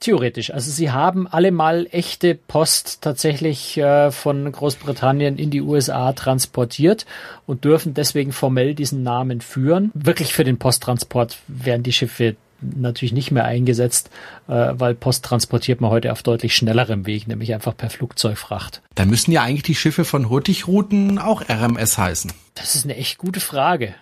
Theoretisch. 0.05 0.53
Also 0.53 0.69
sie 0.69 0.91
haben 0.91 1.25
alle 1.25 1.51
mal 1.51 1.87
echte 1.89 2.35
Post 2.35 3.01
tatsächlich 3.01 3.75
äh, 3.79 4.11
von 4.11 4.51
Großbritannien 4.51 5.39
in 5.39 5.49
die 5.49 5.61
USA 5.61 6.13
transportiert 6.13 7.07
und 7.47 7.65
dürfen 7.65 7.95
deswegen 7.95 8.31
formell 8.31 8.75
diesen 8.75 9.01
Namen 9.01 9.41
führen. 9.41 9.89
Wirklich 9.95 10.31
für 10.33 10.43
den 10.43 10.59
Posttransport 10.59 11.39
werden 11.47 11.81
die 11.81 11.91
Schiffe 11.91 12.35
natürlich 12.61 13.13
nicht 13.13 13.31
mehr 13.31 13.45
eingesetzt, 13.45 14.11
äh, 14.47 14.73
weil 14.73 14.93
Post 14.93 15.25
transportiert 15.25 15.81
man 15.81 15.89
heute 15.89 16.11
auf 16.11 16.21
deutlich 16.21 16.55
schnellerem 16.55 17.07
Weg, 17.07 17.27
nämlich 17.27 17.55
einfach 17.55 17.75
per 17.75 17.89
Flugzeugfracht. 17.89 18.83
Dann 18.93 19.09
müssen 19.09 19.31
ja 19.31 19.41
eigentlich 19.41 19.63
die 19.63 19.73
Schiffe 19.73 20.05
von 20.05 20.29
Hurtigruten 20.29 21.17
auch 21.17 21.41
RMS 21.49 21.97
heißen. 21.97 22.31
Das 22.53 22.75
ist 22.75 22.85
eine 22.85 22.95
echt 22.95 23.17
gute 23.17 23.39
Frage. 23.39 23.95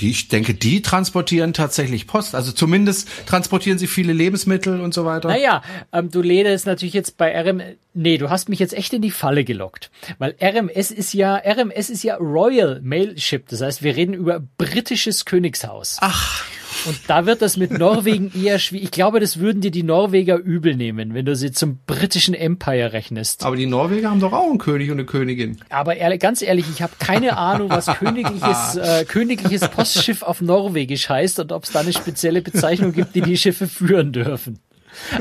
Die, 0.00 0.10
ich 0.10 0.28
denke, 0.28 0.54
die 0.54 0.82
transportieren 0.82 1.52
tatsächlich 1.52 2.06
Post. 2.06 2.34
Also 2.34 2.52
zumindest 2.52 3.08
transportieren 3.26 3.78
sie 3.78 3.86
viele 3.86 4.12
Lebensmittel 4.12 4.80
und 4.80 4.94
so 4.94 5.04
weiter. 5.04 5.28
Naja, 5.28 5.62
ähm, 5.92 6.10
du 6.10 6.22
lädst 6.22 6.66
natürlich 6.66 6.94
jetzt 6.94 7.16
bei 7.16 7.38
RM. 7.38 7.62
Nee, 7.92 8.18
du 8.18 8.30
hast 8.30 8.48
mich 8.48 8.58
jetzt 8.58 8.74
echt 8.74 8.92
in 8.92 9.02
die 9.02 9.10
Falle 9.10 9.44
gelockt. 9.44 9.90
Weil 10.18 10.34
RMS 10.40 10.90
ist 10.90 11.12
ja, 11.12 11.36
RMS 11.36 11.90
ist 11.90 12.02
ja 12.02 12.16
Royal 12.16 12.80
Mail 12.82 13.18
Ship. 13.18 13.46
Das 13.48 13.60
heißt, 13.60 13.82
wir 13.82 13.96
reden 13.96 14.14
über 14.14 14.40
britisches 14.58 15.24
Königshaus. 15.24 15.98
Ach. 16.00 16.44
Und 16.86 16.98
da 17.06 17.26
wird 17.26 17.42
das 17.42 17.56
mit 17.56 17.70
Norwegen 17.72 18.32
eher 18.34 18.58
schwierig. 18.58 18.84
Ich 18.84 18.90
glaube, 18.90 19.20
das 19.20 19.38
würden 19.38 19.60
dir 19.60 19.70
die 19.70 19.82
Norweger 19.82 20.36
übel 20.36 20.76
nehmen, 20.76 21.14
wenn 21.14 21.24
du 21.24 21.36
sie 21.36 21.52
zum 21.52 21.78
britischen 21.86 22.34
Empire 22.34 22.92
rechnest. 22.92 23.44
Aber 23.44 23.56
die 23.56 23.66
Norweger 23.66 24.10
haben 24.10 24.20
doch 24.20 24.32
auch 24.32 24.48
einen 24.48 24.58
König 24.58 24.90
und 24.90 24.98
eine 24.98 25.06
Königin. 25.06 25.58
Aber 25.68 25.96
ehrlich, 25.96 26.20
ganz 26.20 26.42
ehrlich, 26.42 26.66
ich 26.72 26.82
habe 26.82 26.92
keine 26.98 27.36
Ahnung, 27.36 27.70
was 27.70 27.86
königliches, 27.86 28.76
äh, 28.76 29.04
königliches 29.04 29.68
Postschiff 29.68 30.22
auf 30.22 30.40
Norwegisch 30.40 31.08
heißt 31.08 31.40
und 31.40 31.52
ob 31.52 31.64
es 31.64 31.72
da 31.72 31.80
eine 31.80 31.92
spezielle 31.92 32.42
Bezeichnung 32.42 32.92
gibt, 32.92 33.14
die 33.14 33.22
die 33.22 33.36
Schiffe 33.36 33.66
führen 33.66 34.12
dürfen. 34.12 34.58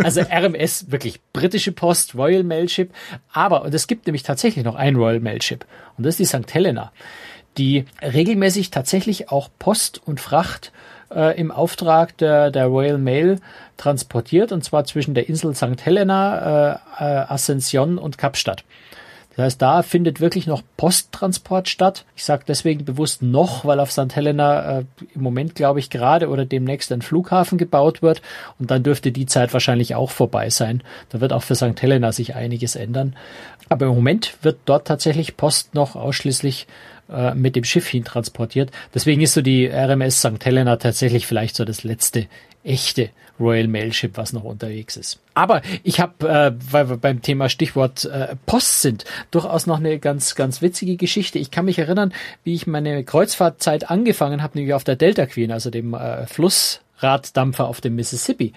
Also 0.04 0.22
RMS, 0.22 0.92
wirklich 0.92 1.20
britische 1.34 1.72
Post, 1.72 2.16
Royal 2.16 2.44
Mail 2.44 2.70
Ship. 2.70 2.92
Aber, 3.32 3.64
und 3.64 3.74
es 3.74 3.88
gibt 3.88 4.08
nämlich 4.08 4.24
tatsächlich 4.24 4.66
noch 4.66 4.76
ein 4.76 4.96
Royal 4.96 5.20
Mail 5.20 5.42
Ship. 5.42 5.66
Und 5.98 6.06
das 6.06 6.20
ist 6.20 6.34
die 6.34 6.38
St. 6.38 6.54
Helena, 6.54 6.92
die 7.58 7.86
regelmäßig 8.02 8.72
tatsächlich 8.72 9.30
auch 9.30 9.50
Post 9.60 10.02
und 10.06 10.20
Fracht 10.20 10.72
äh, 11.14 11.40
im 11.40 11.52
Auftrag 11.52 12.18
der, 12.18 12.52
der 12.52 12.68
Royal 12.68 12.98
Mail 12.98 13.40
transportiert, 13.78 14.52
und 14.52 14.64
zwar 14.64 14.86
zwischen 14.86 15.14
der 15.14 15.30
Insel 15.30 15.56
St. 15.56 15.84
Helena, 15.84 16.80
äh, 17.00 17.04
äh, 17.04 17.26
Ascension 17.28 17.98
und 17.98 18.18
Kapstadt. 18.18 18.64
Das 19.40 19.46
heißt, 19.46 19.62
da 19.62 19.84
findet 19.84 20.20
wirklich 20.20 20.48
noch 20.48 20.64
Posttransport 20.76 21.70
statt. 21.70 22.04
Ich 22.14 22.26
sage 22.26 22.44
deswegen 22.46 22.84
bewusst 22.84 23.22
noch, 23.22 23.64
weil 23.64 23.80
auf 23.80 23.90
St. 23.90 24.14
Helena 24.14 24.80
äh, 24.80 24.86
im 25.16 25.22
Moment, 25.22 25.56
glaube 25.56 25.80
ich, 25.80 25.90
gerade 25.90 26.28
oder 26.28 26.44
demnächst 26.44 26.92
ein 26.92 27.02
Flughafen 27.02 27.58
gebaut 27.58 28.02
wird. 28.02 28.22
Und 28.60 28.70
dann 28.70 28.84
dürfte 28.84 29.14
die 29.14 29.28
Zeit 29.28 29.54
wahrscheinlich 29.54 29.96
auch 29.96 30.10
vorbei 30.12 30.50
sein. 30.50 30.84
Da 31.08 31.22
wird 31.22 31.32
auch 31.32 31.44
für 31.44 31.56
St. 31.56 31.82
Helena 31.82 32.12
sich 32.12 32.36
einiges 32.36 32.76
ändern. 32.76 33.16
Aber 33.70 33.86
im 33.86 33.96
Moment 33.96 34.36
wird 34.42 34.58
dort 34.66 34.86
tatsächlich 34.86 35.38
Post 35.38 35.74
noch 35.74 35.96
ausschließlich 35.96 36.68
äh, 37.12 37.34
mit 37.34 37.56
dem 37.56 37.64
Schiff 37.64 37.88
hin 37.88 38.04
transportiert. 38.04 38.72
Deswegen 38.94 39.22
ist 39.22 39.34
so 39.34 39.42
die 39.42 39.68
RMS 39.68 40.20
St. 40.20 40.44
Helena 40.44 40.78
tatsächlich 40.78 41.28
vielleicht 41.28 41.56
so 41.56 41.66
das 41.66 41.84
letzte 41.84 42.28
echte 42.64 43.10
Royal 43.40 43.68
Mail 43.68 43.94
Ship, 43.94 44.12
was 44.16 44.34
noch 44.34 44.44
unterwegs 44.44 44.98
ist. 44.98 45.20
Aber 45.34 45.62
ich 45.84 46.00
habe, 46.00 46.28
äh, 46.28 46.52
weil 46.72 46.90
wir 46.90 46.98
beim 46.98 47.22
Thema 47.22 47.48
Stichwort 47.48 48.06
äh, 48.06 48.36
Post 48.46 48.82
sind, 48.82 49.06
durchaus 49.32 49.66
noch 49.66 49.78
eine 49.78 49.98
ganz, 50.00 50.36
ganz 50.36 50.62
witzige 50.62 50.98
Geschichte. 50.98 51.40
Ich 51.40 51.52
kann 51.52 51.66
mich 51.66 51.80
erinnern, 51.80 52.14
wie 52.44 52.54
ich 52.54 52.68
meine 52.68 53.04
Kreuzfahrtzeit 53.04 53.90
angefangen 53.90 54.44
habe, 54.44 54.58
nämlich 54.58 54.74
auf 54.74 54.84
der 54.84 54.98
Delta 54.98 55.26
Queen, 55.26 55.52
also 55.52 55.70
dem 55.70 55.94
äh, 55.94 56.28
Flussraddampfer 56.28 57.68
auf 57.68 57.80
dem 57.80 57.96
Mississippi 57.96 58.54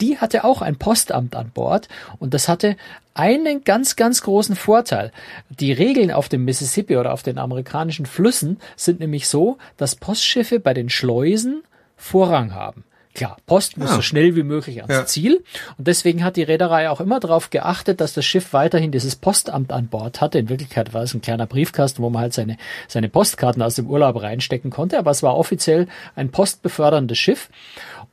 die 0.00 0.18
hatte 0.18 0.44
auch 0.44 0.62
ein 0.62 0.76
Postamt 0.76 1.36
an 1.36 1.50
Bord 1.50 1.88
und 2.18 2.34
das 2.34 2.48
hatte 2.48 2.76
einen 3.14 3.64
ganz, 3.64 3.96
ganz 3.96 4.22
großen 4.22 4.56
Vorteil. 4.56 5.12
Die 5.48 5.72
Regeln 5.72 6.10
auf 6.10 6.28
dem 6.28 6.44
Mississippi 6.44 6.96
oder 6.96 7.12
auf 7.12 7.22
den 7.22 7.38
amerikanischen 7.38 8.06
Flüssen 8.06 8.58
sind 8.76 9.00
nämlich 9.00 9.28
so, 9.28 9.58
dass 9.76 9.96
Postschiffe 9.96 10.60
bei 10.60 10.74
den 10.74 10.88
Schleusen 10.88 11.62
Vorrang 11.96 12.54
haben. 12.54 12.84
Klar, 13.12 13.38
Post 13.44 13.76
muss 13.76 13.90
ja. 13.90 13.96
so 13.96 14.02
schnell 14.02 14.36
wie 14.36 14.44
möglich 14.44 14.82
ans 14.82 14.94
ja. 14.94 15.04
Ziel. 15.04 15.42
Und 15.76 15.88
deswegen 15.88 16.22
hat 16.22 16.36
die 16.36 16.44
Reederei 16.44 16.88
auch 16.88 17.00
immer 17.00 17.18
darauf 17.18 17.50
geachtet, 17.50 18.00
dass 18.00 18.14
das 18.14 18.24
Schiff 18.24 18.52
weiterhin 18.52 18.92
dieses 18.92 19.16
Postamt 19.16 19.72
an 19.72 19.88
Bord 19.88 20.20
hatte. 20.20 20.38
In 20.38 20.48
Wirklichkeit 20.48 20.94
war 20.94 21.02
es 21.02 21.12
ein 21.12 21.20
kleiner 21.20 21.46
Briefkasten, 21.46 22.02
wo 22.02 22.10
man 22.10 22.22
halt 22.22 22.32
seine, 22.32 22.56
seine 22.86 23.08
Postkarten 23.08 23.62
aus 23.62 23.74
dem 23.74 23.88
Urlaub 23.88 24.22
reinstecken 24.22 24.70
konnte. 24.70 24.96
Aber 24.96 25.10
es 25.10 25.24
war 25.24 25.36
offiziell 25.36 25.88
ein 26.14 26.30
postbeförderndes 26.30 27.18
Schiff. 27.18 27.50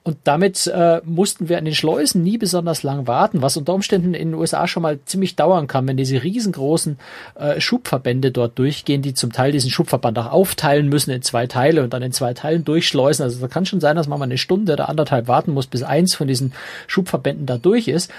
Und 0.07 0.19
damit 0.23 0.67
äh, 0.67 1.01
mussten 1.03 1.49
wir 1.49 1.57
an 1.57 1.65
den 1.65 1.75
Schleusen 1.75 2.23
nie 2.23 2.37
besonders 2.37 2.81
lang 2.81 3.07
warten, 3.07 3.41
was 3.41 3.57
unter 3.57 3.73
Umständen 3.73 4.13
in 4.13 4.29
den 4.29 4.39
USA 4.39 4.65
schon 4.65 4.83
mal 4.83 4.99
ziemlich 5.03 5.35
dauern 5.35 5.67
kann, 5.67 5.85
wenn 5.85 5.97
diese 5.97 6.23
riesengroßen 6.23 6.97
äh, 7.35 7.59
Schubverbände 7.59 8.31
dort 8.31 8.57
durchgehen, 8.57 9.01
die 9.01 9.13
zum 9.13 9.33
Teil 9.33 9.51
diesen 9.51 9.69
Schubverband 9.69 10.17
auch 10.17 10.31
aufteilen 10.31 10.87
müssen 10.87 11.11
in 11.11 11.23
zwei 11.23 11.45
Teile 11.45 11.83
und 11.83 11.91
dann 11.91 12.03
in 12.03 12.13
zwei 12.13 12.33
Teilen 12.33 12.63
durchschleusen. 12.63 13.23
Also 13.23 13.41
da 13.41 13.49
kann 13.49 13.65
schon 13.65 13.81
sein, 13.81 13.97
dass 13.97 14.07
man 14.07 14.17
mal 14.17 14.23
eine 14.23 14.37
Stunde 14.37 14.71
oder 14.71 14.87
anderthalb 14.87 15.27
warten 15.27 15.51
muss, 15.51 15.67
bis 15.67 15.83
eins 15.83 16.15
von 16.15 16.29
diesen 16.29 16.53
Schubverbänden 16.87 17.45
da 17.45 17.57
durch 17.57 17.89
ist. 17.89 18.09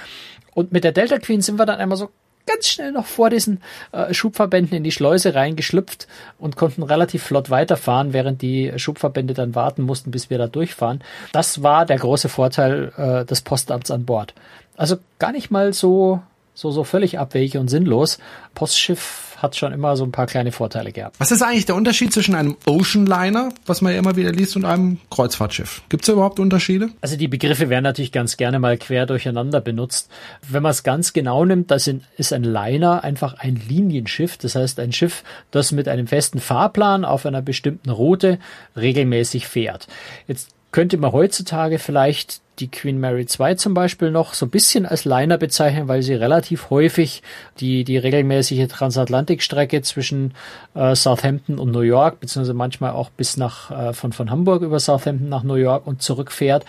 Und 0.53 0.73
mit 0.73 0.85
der 0.85 0.93
Delta 0.93 1.19
Queen 1.19 1.41
sind 1.41 1.59
wir 1.59 1.65
dann 1.65 1.79
einmal 1.79 1.97
so 1.97 2.11
ganz 2.49 2.67
schnell 2.67 2.91
noch 2.91 3.07
vor 3.07 3.31
diesen 3.31 3.61
äh, 3.93 4.13
Schubverbänden 4.13 4.77
in 4.77 4.85
die 4.85 4.91
Schleuse 4.91 5.35
reingeschlüpft 5.35 6.09
und 6.39 6.57
konnten 6.57 6.83
relativ 6.83 7.23
flott 7.23 7.51
weiterfahren, 7.51 8.13
während 8.13 8.43
die 8.43 8.73
Schubverbände 8.77 9.35
dann 9.35 9.55
warten 9.55 9.83
mussten, 9.83 10.11
bis 10.11 10.31
wir 10.31 10.39
da 10.39 10.49
durchfahren. 10.49 11.03
Das 11.33 11.63
war 11.63 11.87
der 11.87 11.99
große 11.99 12.29
Vorteil 12.29 12.93
äh, 12.97 13.25
des 13.25 13.43
Postamts 13.43 13.91
an 13.91 14.05
Bord. 14.05 14.35
Also 14.77 14.97
gar 15.19 15.33
nicht 15.33 15.51
mal 15.51 15.73
so 15.73 16.23
so 16.55 16.73
so 16.73 16.83
völlig 16.83 17.19
abwegig 17.21 17.57
und 17.59 17.69
sinnlos. 17.69 18.19
Postschiff 18.55 19.28
hat 19.39 19.57
schon 19.57 19.73
immer 19.73 19.97
so 19.97 20.05
ein 20.05 20.13
paar 20.13 20.27
kleine 20.27 20.53
Vorteile 20.53 20.93
gehabt. 20.93 21.17
Was 21.19 21.31
ist 21.31 21.43
eigentlich 21.43 21.67
der 21.67 21.77
Unterschied 21.77 22.13
zwischen 22.13 22.35
einem 22.35 22.57
Ocean 22.67 23.07
Liner, 23.07 23.51
was 23.67 23.81
man 23.81 23.93
ja 23.93 23.99
immer 23.99 24.17
wieder 24.17 24.33
liest, 24.33 24.57
und 24.57 24.65
einem 24.65 24.99
Kreuzfahrtschiff? 25.11 25.83
Gibt 25.89 26.03
es 26.03 26.07
da 26.07 26.13
überhaupt 26.13 26.41
Unterschiede? 26.41 26.91
Also 27.01 27.17
die 27.17 27.29
Begriffe 27.29 27.69
werden 27.69 27.85
natürlich 27.85 28.13
ganz 28.13 28.37
gerne 28.37 28.59
mal 28.59 28.77
quer 28.77 29.07
durcheinander 29.07 29.61
benutzt. 29.61 30.11
Wenn 30.49 30.63
man 30.63 30.71
es 30.71 30.83
ganz 30.83 31.13
genau 31.13 31.45
nimmt, 31.45 31.71
das 31.71 31.89
ist 32.17 32.33
ein 32.33 32.45
Liner 32.45 33.05
einfach 33.05 33.35
ein 33.39 33.61
Linienschiff. 33.69 34.37
Das 34.37 34.55
heißt 34.55 34.81
ein 34.81 34.93
Schiff, 34.93 35.23
das 35.51 35.73
mit 35.73 35.89
einem 35.89 36.07
festen 36.07 36.41
Fahrplan 36.41 37.05
auf 37.05 37.25
einer 37.25 37.43
bestimmten 37.43 37.91
Route 37.91 38.39
regelmäßig 38.77 39.47
fährt. 39.47 39.87
Jetzt 40.27 40.51
könnte 40.71 40.97
man 40.97 41.13
heutzutage 41.13 41.79
vielleicht 41.79 42.41
die 42.61 42.71
Queen 42.71 42.99
Mary 42.99 43.27
2 43.27 43.55
zum 43.55 43.75
Beispiel 43.75 44.11
noch 44.11 44.35
so 44.35 44.47
ein 44.47 44.51
bisschen 44.51 44.87
als 44.87 45.05
Liner 45.05 45.39
bezeichnen, 45.39 45.89
weil 45.89 46.03
sie 46.03 46.15
relativ 46.15 46.71
häufig 46.71 47.23
die, 47.61 47.85
die 47.85 47.97
regelmäßige 47.97 48.67
Transatlantikstrecke 48.69 49.83
zwischen 49.83 50.35
äh, 50.75 50.95
Southampton 50.95 51.59
und 51.59 51.71
New 51.71 51.81
York, 51.81 52.21
beziehungsweise 52.21 52.55
manchmal 52.55 52.93
auch 52.93 53.11
bis 53.11 53.37
nach, 53.37 53.71
äh, 53.71 53.93
von, 53.93 54.13
von 54.13 54.31
Hamburg 54.31 54.63
über 54.63 54.81
Southampton 54.81 55.29
nach 55.29 55.43
New 55.43 55.55
York 55.55 55.87
und 55.87 56.03
zurückfährt, 56.03 56.65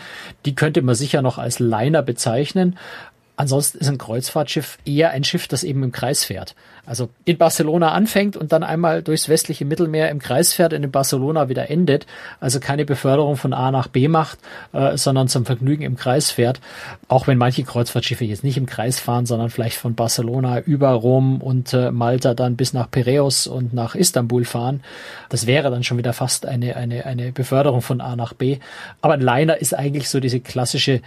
die 0.45 0.55
könnte 0.55 0.81
man 0.81 0.95
sicher 0.95 1.21
noch 1.21 1.37
als 1.37 1.59
Liner 1.59 2.01
bezeichnen. 2.01 2.77
Ansonsten 3.39 3.77
ist 3.77 3.87
ein 3.87 3.97
Kreuzfahrtschiff 3.97 4.79
eher 4.83 5.11
ein 5.11 5.23
Schiff, 5.23 5.47
das 5.47 5.63
eben 5.63 5.81
im 5.81 5.93
Kreis 5.93 6.25
fährt. 6.25 6.55
Also 6.85 7.07
in 7.23 7.37
Barcelona 7.37 7.93
anfängt 7.93 8.35
und 8.35 8.51
dann 8.51 8.63
einmal 8.63 9.01
durchs 9.01 9.29
westliche 9.29 9.63
Mittelmeer 9.63 10.09
im 10.09 10.19
Kreis 10.19 10.51
fährt 10.51 10.73
und 10.73 10.83
in 10.83 10.91
Barcelona 10.91 11.47
wieder 11.47 11.69
endet. 11.69 12.05
Also 12.41 12.59
keine 12.59 12.83
Beförderung 12.83 13.37
von 13.37 13.53
A 13.53 13.71
nach 13.71 13.87
B 13.87 14.09
macht, 14.09 14.39
äh, 14.73 14.97
sondern 14.97 15.29
zum 15.29 15.45
Vergnügen 15.45 15.83
im 15.83 15.95
Kreis 15.95 16.31
fährt. 16.31 16.59
Auch 17.07 17.27
wenn 17.27 17.37
manche 17.37 17.63
Kreuzfahrtschiffe 17.63 18.25
jetzt 18.25 18.43
nicht 18.43 18.57
im 18.57 18.65
Kreis 18.65 18.99
fahren, 18.99 19.25
sondern 19.25 19.49
vielleicht 19.49 19.77
von 19.77 19.95
Barcelona 19.95 20.59
über 20.59 20.89
Rom 20.89 21.39
und 21.41 21.73
äh, 21.73 21.91
Malta 21.91 22.33
dann 22.33 22.57
bis 22.57 22.73
nach 22.73 22.91
Piräus 22.91 23.47
und 23.47 23.73
nach 23.73 23.95
Istanbul 23.95 24.43
fahren. 24.43 24.83
Das 25.29 25.47
wäre 25.47 25.71
dann 25.71 25.83
schon 25.83 25.97
wieder 25.97 26.11
fast 26.11 26.45
eine, 26.45 26.75
eine, 26.75 27.05
eine 27.05 27.31
Beförderung 27.31 27.81
von 27.81 28.01
A 28.01 28.17
nach 28.17 28.33
B. 28.33 28.57
Aber 28.99 29.13
ein 29.13 29.21
Liner 29.21 29.61
ist 29.61 29.73
eigentlich 29.73 30.09
so 30.09 30.19
diese 30.19 30.41
klassische 30.41 30.99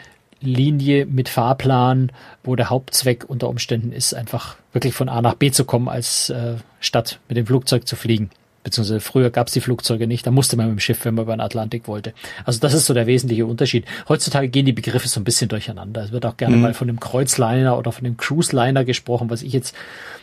Linie 0.43 1.07
mit 1.07 1.29
Fahrplan, 1.29 2.13
wo 2.45 2.57
der 2.57 2.71
Hauptzweck 2.71 3.25
unter 3.29 3.49
Umständen 3.49 3.93
ist, 3.93 4.15
einfach 4.15 4.57
wirklich 4.73 4.95
von 4.95 5.09
A 5.09 5.23
nach 5.23 5.35
B 5.35 5.51
zu 5.51 5.65
kommen, 5.65 5.89
als 5.89 6.31
äh, 6.31 6.57
statt 6.81 7.21
mit 7.29 7.37
dem 7.37 7.47
Flugzeug 7.47 7.87
zu 7.87 7.97
fliegen. 7.97 8.31
Beziehungsweise 8.65 9.01
früher 9.01 9.31
gab 9.31 9.49
es 9.49 9.53
die 9.53 9.61
Flugzeuge 9.61 10.07
nicht, 10.07 10.27
da 10.27 10.31
musste 10.31 10.57
man 10.57 10.67
mit 10.67 10.77
dem 10.77 10.81
Schiff, 10.81 11.05
wenn 11.05 11.15
man 11.15 11.25
über 11.25 11.35
den 11.35 11.41
Atlantik 11.41 11.89
wollte. 11.89 12.13
Also 12.45 12.61
das 12.61 12.75
ist 12.75 12.87
so 12.87 12.95
der 12.95 13.07
wesentliche 13.07 13.45
Unterschied. 13.45 13.87
Heutzutage 14.09 14.49
gehen 14.49 14.67
die 14.67 14.73
Begriffe 14.73 15.09
so 15.09 15.19
ein 15.19 15.25
bisschen 15.25 15.49
durcheinander. 15.49 16.05
Es 16.05 16.13
wird 16.13 16.25
auch 16.27 16.37
gerne 16.37 16.57
mhm. 16.57 16.63
mal 16.63 16.75
von 16.75 16.87
dem 16.87 17.01
Kreuzliner 17.01 17.77
oder 17.77 17.91
von 17.91 18.05
dem 18.05 18.17
Cruise-Liner 18.17 18.85
gesprochen, 18.85 19.31
was 19.31 19.43
ich 19.43 19.53
jetzt 19.53 19.75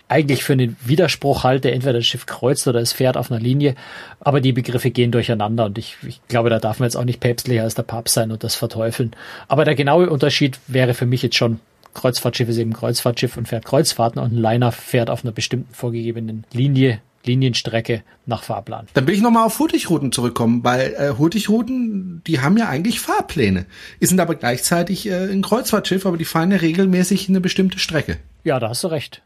eigentlich 0.07 0.43
für 0.43 0.53
einen 0.53 0.77
Widerspruch 0.83 1.43
halte, 1.43 1.71
entweder 1.71 1.93
das 1.93 2.05
Schiff 2.05 2.25
kreuzt 2.25 2.67
oder 2.67 2.79
es 2.79 2.93
fährt 2.93 3.17
auf 3.17 3.31
einer 3.31 3.39
Linie, 3.39 3.75
aber 4.19 4.41
die 4.41 4.53
Begriffe 4.53 4.89
gehen 4.89 5.11
durcheinander 5.11 5.65
und 5.65 5.77
ich, 5.77 5.97
ich 6.07 6.19
glaube, 6.27 6.49
da 6.49 6.59
darf 6.59 6.79
man 6.79 6.87
jetzt 6.87 6.95
auch 6.95 7.05
nicht 7.05 7.19
päpstlicher 7.19 7.63
als 7.63 7.75
der 7.75 7.83
Papst 7.83 8.15
sein 8.15 8.31
und 8.31 8.43
das 8.43 8.55
verteufeln. 8.55 9.11
Aber 9.47 9.65
der 9.65 9.75
genaue 9.75 10.09
Unterschied 10.09 10.59
wäre 10.67 10.95
für 10.95 11.05
mich 11.05 11.21
jetzt 11.21 11.35
schon, 11.35 11.59
Kreuzfahrtschiff 11.93 12.49
ist 12.49 12.57
eben 12.57 12.73
Kreuzfahrtschiff 12.73 13.37
und 13.37 13.47
fährt 13.47 13.65
Kreuzfahrten 13.65 14.21
und 14.21 14.33
ein 14.33 14.37
Liner 14.37 14.71
fährt 14.71 15.09
auf 15.09 15.23
einer 15.23 15.31
bestimmten 15.31 15.73
vorgegebenen 15.73 16.45
Linie 16.53 17.01
Linienstrecke 17.29 18.03
nach 18.25 18.43
Fahrplan. 18.43 18.87
Dann 18.93 19.05
will 19.05 19.13
ich 19.13 19.21
nochmal 19.21 19.45
auf 19.45 19.59
Hurtigruten 19.59 20.11
zurückkommen, 20.11 20.63
weil 20.63 20.93
äh, 20.97 21.17
Hurtigruten, 21.17 22.23
die 22.25 22.41
haben 22.41 22.57
ja 22.57 22.67
eigentlich 22.67 22.99
Fahrpläne, 22.99 23.65
sind 23.99 24.19
aber 24.19 24.35
gleichzeitig 24.35 25.07
äh, 25.07 25.31
ein 25.31 25.43
Kreuzfahrtschiff, 25.43 26.05
aber 26.05 26.17
die 26.17 26.25
fahren 26.25 26.51
ja 26.51 26.57
regelmäßig 26.57 27.29
eine 27.29 27.41
bestimmte 27.41 27.79
Strecke. 27.79 28.17
Ja, 28.43 28.59
da 28.59 28.69
hast 28.69 28.83
du 28.83 28.87
recht. 28.87 29.21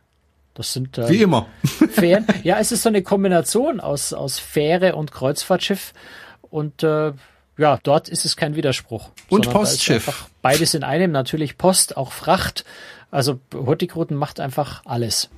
Das 0.53 0.73
sind 0.73 0.97
äh, 0.97 1.09
wie 1.09 1.21
immer 1.21 1.47
Fähren. 1.91 2.27
Ja, 2.43 2.59
es 2.59 2.71
ist 2.71 2.83
so 2.83 2.89
eine 2.89 3.01
Kombination 3.01 3.79
aus 3.79 4.13
aus 4.13 4.37
Fähre 4.39 4.95
und 4.95 5.11
Kreuzfahrtschiff 5.11 5.93
und 6.41 6.83
äh, 6.83 7.13
ja, 7.57 7.79
dort 7.83 8.09
ist 8.09 8.25
es 8.25 8.35
kein 8.35 8.55
Widerspruch. 8.55 9.11
Und 9.29 9.49
Postschiff. 9.49 10.29
Beides 10.41 10.73
in 10.73 10.83
einem, 10.83 11.11
natürlich 11.11 11.57
Post, 11.57 11.97
auch 11.97 12.11
Fracht. 12.11 12.65
Also 13.11 13.39
Hurtigruten 13.53 14.17
macht 14.17 14.39
einfach 14.39 14.81
alles. 14.85 15.29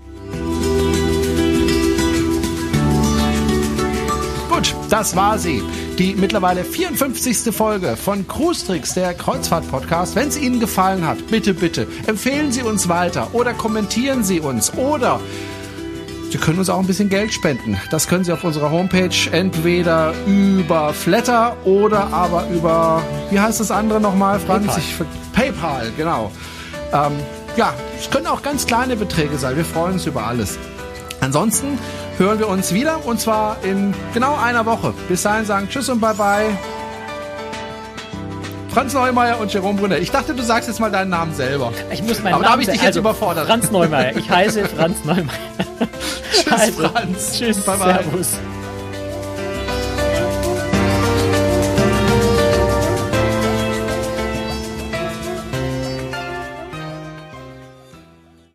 Das 4.90 5.16
war 5.16 5.38
sie. 5.38 5.62
die 5.98 6.16
mittlerweile 6.16 6.64
54. 6.64 7.56
Folge 7.56 7.96
von 7.96 8.28
Cruise 8.28 8.66
Tricks, 8.66 8.94
der 8.94 9.14
Kreuzfahrt-Podcast. 9.14 10.16
Wenn 10.16 10.28
es 10.28 10.38
Ihnen 10.38 10.60
gefallen 10.60 11.08
hat, 11.08 11.28
bitte, 11.28 11.54
bitte 11.54 11.88
empfehlen 12.08 12.52
Sie 12.52 12.62
uns 12.64 12.90
weiter 12.90 13.30
oder 13.34 13.54
kommentieren 13.54 14.24
Sie 14.24 14.40
uns 14.40 14.74
oder 14.74 15.20
Sie 16.32 16.38
können 16.38 16.60
uns 16.60 16.70
auch 16.70 16.80
ein 16.80 16.88
bisschen 16.88 17.08
Geld 17.08 17.34
spenden. 17.34 17.80
Das 17.92 18.08
können 18.08 18.26
Sie 18.26 18.34
auf 18.34 18.44
unserer 18.44 18.70
Homepage 18.70 19.16
entweder 19.32 20.14
über 20.28 20.94
Flatter 20.94 21.56
oder 21.64 22.12
aber 22.12 22.48
über, 22.50 23.02
wie 23.30 23.40
heißt 23.40 23.62
das 23.62 23.72
andere 23.72 24.02
nochmal, 24.02 24.40
Franz? 24.40 24.66
PayPal. 24.66 24.80
Ich, 24.80 25.32
PayPal, 25.34 25.92
genau. 25.96 26.32
Ähm, 26.92 27.14
ja, 27.56 27.74
es 27.98 28.10
können 28.10 28.28
auch 28.28 28.42
ganz 28.42 28.66
kleine 28.66 28.98
Beträge 28.98 29.38
sein. 29.38 29.56
Wir 29.56 29.64
freuen 29.64 29.94
uns 29.94 30.06
über 30.06 30.28
alles. 30.28 30.58
Ansonsten 31.26 31.80
hören 32.20 32.38
wir 32.40 32.48
uns 32.48 32.72
wieder 32.74 33.06
und 33.06 33.20
zwar 33.20 33.58
in 33.64 33.94
genau 34.14 34.36
einer 34.38 34.66
Woche. 34.66 34.94
Bis 35.10 35.24
dahin 35.24 35.44
sagen 35.46 35.68
Tschüss 35.70 35.90
und 35.90 36.00
Bye 36.00 36.14
Bye. 36.14 36.58
Franz 38.70 38.94
Neumeier 38.94 39.40
und 39.40 39.52
Jerome 39.54 39.80
Brunner. 39.80 39.98
Ich 39.98 40.12
dachte, 40.12 40.34
du 40.36 40.44
sagst 40.44 40.68
jetzt 40.68 40.80
mal 40.80 40.92
deinen 40.92 41.10
Namen 41.10 41.34
selber. 41.34 41.72
Ich 41.92 42.04
muss 42.04 42.22
meinen 42.22 42.34
Aber 42.36 42.44
da 42.44 42.50
Namen 42.50 42.52
habe 42.52 42.62
ich 42.62 42.68
dich 42.70 42.82
jetzt 42.84 42.98
überfordert. 42.98 43.48
Franz 43.48 43.72
Neumeier. 43.72 44.16
Ich 44.18 44.30
heiße 44.30 44.66
Franz 44.78 44.98
Neumeier. 45.06 45.26
Tschüss, 46.32 46.52
Also, 46.52 46.90
Franz. 46.90 47.32
Tschüss, 47.38 47.58
Bye, 47.62 47.78
bye. 47.78 47.94
Servus. 47.94 48.28